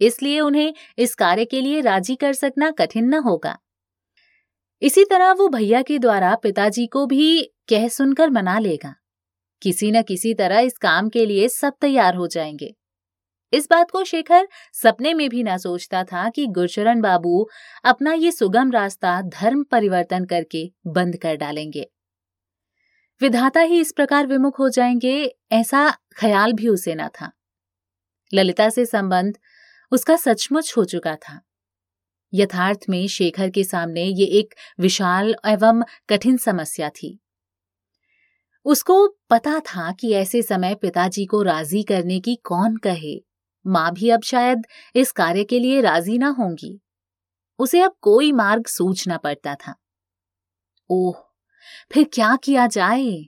इसलिए 0.00 0.40
उन्हें 0.40 0.72
इस 0.98 1.14
कार्य 1.14 1.44
के 1.44 1.60
लिए 1.60 1.80
राज़ी 1.80 2.14
कर 2.16 2.32
सकना 2.32 2.70
कठिन 2.70 3.04
न 3.04 3.18
होगा। 3.18 3.58
इसी 4.82 5.04
तरह 5.04 5.32
वो 5.32 5.48
भैया 5.48 5.82
के 5.82 5.98
द्वारा 5.98 6.34
पिताजी 6.34 6.86
को 6.86 7.06
भी 7.06 7.42
कह 7.68 7.88
सुनकर 7.88 8.30
मना 8.30 8.58
लेगा। 8.58 8.94
किसी 9.62 9.90
न 9.92 10.02
किसी 10.02 10.34
तरह 10.34 10.58
इस 10.60 10.78
काम 10.78 11.08
के 11.08 11.24
लिए 11.26 11.48
सब 11.48 11.74
तैयार 11.80 12.14
हो 12.14 12.26
जाएँगे। 12.26 12.74
इस 13.52 13.68
बात 13.70 13.90
को 13.90 14.04
शेखर 14.04 14.48
सपने 14.72 15.14
में 15.14 15.28
भी 15.28 15.42
ना 15.42 15.56
सोचता 15.56 16.04
था 16.04 16.28
कि 16.28 16.46
गुरचरण 16.46 17.00
बाबू 17.00 17.48
अपना 17.84 18.12
ये 18.12 18.32
सुगम 18.32 18.70
रास्ता 18.70 19.22
धर्म 19.22 19.64
परिवर्तन 19.64 20.24
करके 20.24 20.72
बंद 20.86 21.16
कर 21.16 21.36
डालेंगे। 21.36 21.90
विधाता 23.20 23.60
ही 23.60 23.80
इस 23.80 23.92
प्रकार 23.92 24.26
विमुख 24.26 24.58
हो 24.58 24.68
जाएँगे, 24.68 25.36
ऐसा 25.52 25.98
ख्याल 26.16 26.52
भी 26.52 26.68
उसे 26.68 26.94
न 26.94 27.08
था। 27.08 27.32
ललिता 28.34 28.70
से 28.70 28.86
संबंध 28.86 29.38
उसका 29.90 30.16
सचमुच 30.16 30.74
हो 30.76 30.84
चुका 30.84 31.16
था। 31.16 31.40
यथार्थ 32.34 32.80
में 32.88 33.08
शेखर 33.08 33.50
के 33.50 33.64
सामने 33.64 34.04
ये 34.04 34.26
एक 34.26 34.54
विशाल 34.80 35.34
एवं 35.46 35.82
कठिन 36.08 36.36
समस्या 36.36 36.88
थी। 36.88 37.18
उसको 38.64 39.08
पता 39.30 39.60
था 39.60 39.92
कि 39.92 40.12
ऐसे 40.12 40.42
समय 40.42 40.74
पिताजी 40.74 41.26
को 41.26 41.42
राज़ी 41.42 41.82
करने 41.82 42.20
की 42.20 42.34
कौन 42.34 42.76
कहे। 42.76 43.31
माँ 43.66 43.92
भी 43.92 44.10
अब 44.10 44.22
शायद 44.22 44.62
इस 44.96 45.12
कार्य 45.12 45.44
के 45.44 45.58
लिए 45.58 45.80
राज़ी 45.80 46.18
ना 46.18 46.28
होंगी। 46.28 46.80
उसे 47.58 47.80
अब 47.80 47.94
कोई 48.00 48.32
मार्ग 48.32 48.66
सूझना 48.66 49.16
पड़ता 49.16 49.54
था। 49.54 49.74
ओह, 50.90 51.14
फिर 51.92 52.10
क्या 52.12 52.36
किया 52.36 52.66
जाए? 52.66 53.22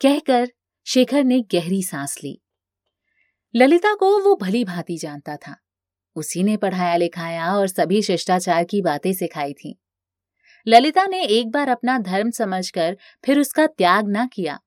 कहकर 0.00 0.48
शेखर 0.86 1.24
ने 1.24 1.40
गहरी 1.40 1.82
सांस 1.82 2.18
ली। 2.24 2.42
ललिता 3.56 3.94
को 3.94 4.18
वो 4.18 4.36
भली 4.36 4.64
भांति 4.64 4.96
जानता 4.96 5.36
था। 5.36 5.56
उसी 6.16 6.42
ने 6.42 6.56
पढ़ाया 6.56 6.96
लिखाया 6.96 7.56
और 7.56 7.68
सभी 7.68 8.02
शिष्टाचार 8.02 8.64
की 8.64 8.82
बातें 8.82 9.12
सिखाई 9.12 9.52
थी। 9.52 9.80
ललिता 10.68 11.06
ने 11.06 11.24
एक 11.24 11.50
बार 11.50 11.68
अपना 11.68 11.98
धर्म 11.98 12.30
समझकर 12.30 12.96
फिर 13.24 13.38
उसका 13.38 13.66
त्याग 13.66 14.08
ना 14.08 14.26
किया। 14.26 14.60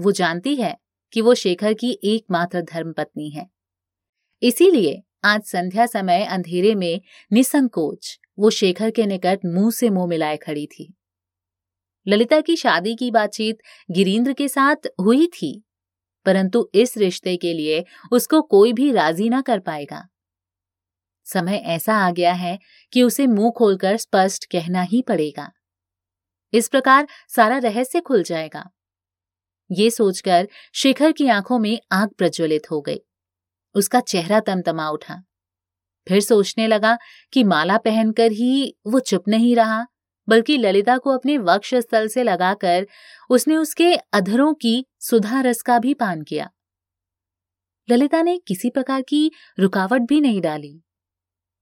वो 0.00 0.12
जानती 0.12 0.56
है 0.56 0.78
कि 1.12 1.20
वो 1.20 1.34
शेखर 1.34 1.74
की 1.74 2.00
एकमात्र 2.04 2.62
धर्म 2.62 2.92
पत्नी 2.92 3.30
है। 3.30 3.59
इसीलिए 4.42 5.02
आज 5.24 5.42
संध्या 5.42 5.86
समय 5.86 6.24
अंधेरे 6.24 6.74
में 6.74 7.00
निसंकोच 7.32 8.18
वो 8.38 8.50
शेखर 8.50 8.90
के 8.90 9.06
निकट 9.06 9.40
मुँह 9.44 9.70
से 9.70 9.90
मुँह 9.90 10.06
मिलाए 10.06 10.36
खड़ी 10.36 10.66
थी। 10.66 10.94
ललिता 12.06 12.40
की 12.40 12.56
शादी 12.56 12.94
की 12.94 13.10
बातचीत 13.10 13.58
गिरीन्द्र 13.90 14.32
के 14.32 14.48
साथ 14.48 14.86
हुई 15.00 15.26
थी, 15.26 15.64
परंतु 16.26 16.70
इस 16.74 16.96
रिश्ते 16.98 17.36
के 17.36 17.52
लिए 17.52 17.84
उसको 18.12 18.40
कोई 18.42 18.72
भी 18.72 18.92
राज़ी 18.92 19.28
ना 19.28 19.40
कर 19.40 19.58
पाएगा। 19.58 20.06
समय 21.26 21.56
ऐसा 21.56 21.94
आ 21.94 22.10
गया 22.10 22.32
है 22.32 22.58
कि 22.92 23.02
उसे 23.02 23.26
मुँह 23.26 23.50
खोलकर 23.50 23.96
स्पष्ट 23.96 24.44
कहना 24.44 24.82
ही 24.82 25.02
पड़ेगा। 25.02 25.50
इस 26.52 26.68
प्रकार 26.68 27.06
सारा 27.28 27.58
रहस्य 27.58 28.00
खुल 28.00 28.22
जाएगा। 28.22 28.64
ये 29.70 29.90
सोचकर 29.90 30.48
शेखर 30.74 31.12
की 31.12 31.28
आँखों 31.28 31.58
में 31.58 31.78
आग 31.92 32.08
प्रज्वलित 32.08 32.70
हो 32.70 32.80
गई। 32.80 33.00
उसका 33.74 34.00
चेहरा 34.00 34.40
तमतमा 34.40 34.88
उठा। 34.88 35.22
फिर 36.06 36.20
सोचने 36.20 36.66
लगा 36.66 36.96
कि 37.32 37.44
माला 37.44 37.76
पहनकर 37.78 38.32
ही 38.32 38.76
वो 38.86 39.00
चुप 39.00 39.28
नहीं 39.28 39.54
रहा, 39.56 39.86
बल्कि 40.28 40.56
ललिता 40.56 40.96
को 40.98 41.10
अपने 41.10 41.36
वक्ष 41.38 41.74
स्थल 41.74 42.08
से 42.08 42.22
लगाकर 42.22 42.86
उसने 43.30 43.56
उसके 43.56 43.94
अधरों 43.94 44.52
की 44.54 44.84
सुधा 45.00 45.40
रस 45.40 45.62
का 45.62 45.78
भी 45.78 45.94
पान 45.94 46.22
किया। 46.22 46.50
ललिता 47.88 48.22
ने 48.22 48.38
किसी 48.38 48.70
प्रकार 48.70 49.02
की 49.02 49.30
रुकावट 49.58 50.00
भी 50.00 50.20
नहीं 50.20 50.40
डाली। 50.40 50.80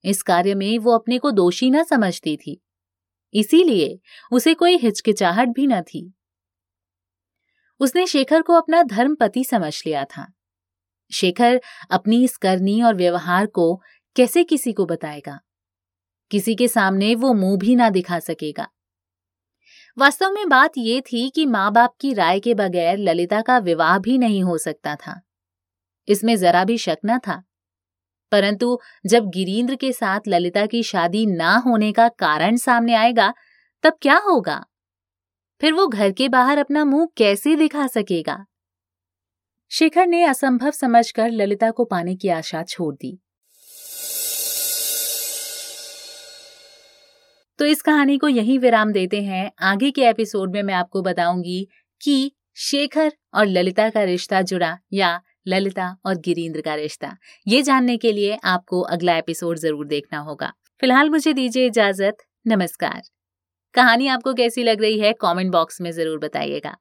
इस 0.05 0.23
कार्य 0.23 0.55
में 0.55 0.79
वो 0.79 0.93
अपने 0.93 1.19
को 1.19 1.31
दोषी 1.31 1.71
न 1.71 1.83
समझती 1.85 2.37
थी, 2.37 2.61
इसीलिए 3.35 3.99
उसे 4.33 4.55
कोई 4.55 4.77
हिचकिचाहट 4.77 5.49
भी 5.49 5.67
न 5.67 5.81
थी। 5.83 6.13
उसने 7.81 8.07
शेखर 8.07 8.43
को 8.43 8.53
अपना 8.53 8.83
धर्म 8.83 9.15
पति 9.15 9.45
समझ 9.45 9.83
लिया 9.87 10.05
था। 10.05 10.33
शेखर 11.13 11.61
अपनी 11.91 12.25
इस 12.25 12.37
करनी 12.37 12.83
और 12.83 12.95
व्यवहार 12.95 13.47
को 13.47 13.83
कैसे 14.17 14.45
किसी 14.45 14.73
को 14.73 14.87
बताएगा? 14.87 15.41
किसी 16.31 16.55
के 16.55 16.69
सामने 16.69 17.15
वो 17.15 17.33
मुँह 17.33 17.59
भी 17.59 17.77
ना 17.77 17.91
दिखा 17.91 18.19
सकेगा। 18.19 18.69
वास्तव 19.99 20.31
में 20.31 20.49
बात 20.49 20.73
यह 20.79 21.01
थी 21.01 21.31
कि 21.31 21.47
माँ 21.47 21.73
बाप 21.73 21.95
की 22.01 22.13
राय 22.13 22.41
के 22.41 22.55
बगैर 22.55 22.99
ललिता 22.99 23.41
का 23.41 23.59
विवाह 23.59 23.99
भी 23.99 24.19
नहीं 24.19 24.43
हो 24.43 24.59
सकता 24.59 24.95
था। 24.95 25.21
इसमें 26.09 26.37
जरा 26.37 26.65
भी 26.65 26.79
शक 26.79 26.99
न 27.07 27.19
था। 27.19 27.43
परंतु 28.33 28.79
जब 29.07 29.27
गिरीन्द्र 29.27 29.75
के 29.75 29.93
साथ 29.93 30.21
ललिता 30.29 30.67
की 30.67 30.83
शादी 30.83 31.27
ना 31.27 31.57
होने 31.57 31.93
का 31.93 32.09
कारण 32.09 32.57
सामने 32.57 32.95
आएगा, 32.95 33.35
तब 33.83 33.93
क्या 34.03 34.19
होगा? 34.19 34.65
फिर 35.61 35.73
वो 35.73 35.87
घर 35.87 36.13
के 36.13 36.29
बाहर 36.29 36.59
अपना 36.59 36.85
मुँह 36.85 37.09
कैसे 37.17 37.57
दिखा 37.57 37.87
सकेगा? 37.87 38.45
शेखर 39.71 40.07
ने 40.07 40.23
असंभव 40.25 40.71
समझकर 40.71 41.31
ललिता 41.31 41.71
को 41.71 41.85
पाने 41.85 42.15
की 42.17 42.29
आशा 42.29 42.63
छोड़ 42.63 42.95
दी। 42.95 43.19
तो 47.59 47.65
इस 47.65 47.83
कहानी 47.83 48.17
को 48.19 48.29
यहीं 48.29 48.59
विराम 48.59 48.93
देते 48.93 49.23
हैं। 49.23 49.51
आगे 49.63 49.91
के 49.91 50.05
एपिसोड 50.05 50.53
में 50.53 50.63
मैं 50.63 50.75
आपको 50.75 51.03
बताऊँगी 51.03 51.67
कि 52.01 52.33
शेखर 52.57 53.13
और 53.35 53.47
ललिता 53.47 53.89
का 53.91 54.03
रिश्ता 54.03 54.43
जुड़ा 54.43 54.77
या 54.93 55.21
ललिता 55.49 55.97
और 56.07 56.15
गिरीन्द्र 56.15 56.61
का 56.61 56.75
रिश्ता। 56.75 57.17
ये 57.47 57.63
जानने 57.63 57.97
के 57.97 58.13
लिए 58.13 58.39
आपको 58.45 58.81
अगला 58.81 59.17
एपिसोड 59.17 59.59
ज़रूर 59.59 59.87
देखना 59.87 60.19
होगा। 60.19 60.53
फ़िलहाल 60.81 61.11
मुझे 61.11 61.33
दीजिए 61.33 61.67
इजाज़त। 61.67 62.17
नमस्कार। 62.47 63.01
कहानी 63.75 64.07
आपको 64.09 64.35
कैसी 64.35 64.63
लग 64.63 64.83
रही 64.83 64.99
है, 64.99 65.13
कमेंट 65.13 65.53
बॉक्स 65.53 65.81
में 65.81 65.91
ज़रूर 65.93 66.19
बताइएगा। 66.19 66.77